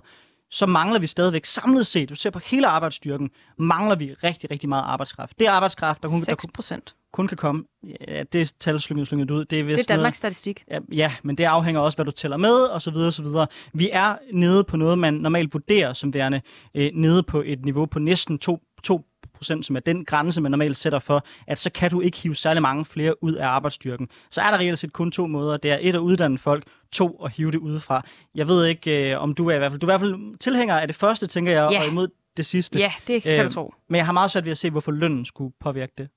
[0.52, 4.70] så mangler vi stadigvæk samlet set, du ser på hele arbejdsstyrken, mangler vi rigtig, rigtig
[4.70, 5.40] meget arbejdskraft.
[5.40, 6.96] Det er arbejdskraft, der kun, der 6 kun, procent.
[7.14, 7.64] kun kan komme,
[8.08, 9.46] ja, det er tal slynget, ud.
[9.46, 10.64] Det er, Det vist er Danmarks statistik.
[10.70, 13.14] noget, ja, ja, men det afhænger også, hvad du tæller med, og så videre, og
[13.14, 13.48] så videre.
[13.74, 16.42] Vi er nede på noget, man normalt vurderer som værende
[16.76, 19.06] øh, nede på et niveau på næsten 2, 2
[19.38, 22.36] procent, som er den grænse, man normalt sætter for, at så kan du ikke hive
[22.36, 24.08] særlig mange flere ud af arbejdsstyrken.
[24.32, 25.58] Så er der reelt set kun to måder.
[25.58, 28.06] Det er et at uddanne folk, to at hive det udefra.
[28.36, 29.80] Jeg ved ikke, øh, om du er i hvert fald...
[29.82, 31.80] Du er i hvert fald tilhænger af det første, tænker jeg, Ja.
[31.82, 32.08] og imod
[32.38, 32.80] det sidste.
[32.80, 33.74] Ja, det kan Øh, du tro.
[33.90, 36.10] Men jeg har meget svært ved at se, hvorfor lønnen skulle påvirke det.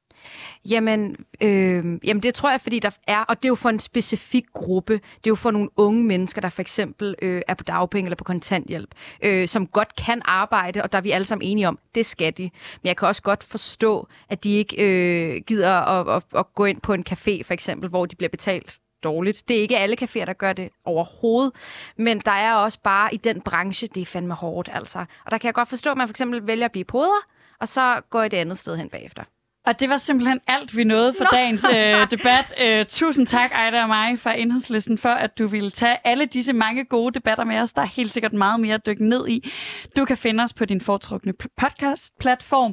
[0.71, 3.81] Jamen, øh, jamen, det tror jeg, fordi der er, og det er jo for en
[3.81, 4.93] specifik gruppe.
[4.93, 8.17] Det er jo for nogle unge mennesker, der for eksempel øh, er på dagpenge eller
[8.17, 11.79] på kontanthjælp, øh, som godt kan arbejde, og der er vi alle sammen enige om,
[11.95, 12.43] det skal de.
[12.43, 16.65] Men jeg kan også godt forstå, at de ikke øh, gider at, at, at gå
[16.65, 19.49] ind på en café, for eksempel, hvor de bliver betalt dårligt.
[19.49, 21.53] Det er ikke alle caféer, der gør det overhovedet,
[21.97, 24.99] men der er også bare i den branche, det er fandme hårdt, altså.
[24.99, 27.27] Og der kan jeg godt forstå, at man for eksempel vælger at blive poder,
[27.61, 29.25] og så går et andet sted hen bagefter.
[29.67, 32.55] Og det var simpelthen alt, vi nåede for dagens øh, debat.
[32.61, 36.53] Øh, tusind tak, Ejda og mig fra Enhedslisten, for at du ville tage alle disse
[36.53, 37.73] mange gode debatter med os.
[37.73, 39.51] Der er helt sikkert meget mere at dykke ned i.
[39.97, 42.69] Du kan finde os på din foretrukne podcast-platform.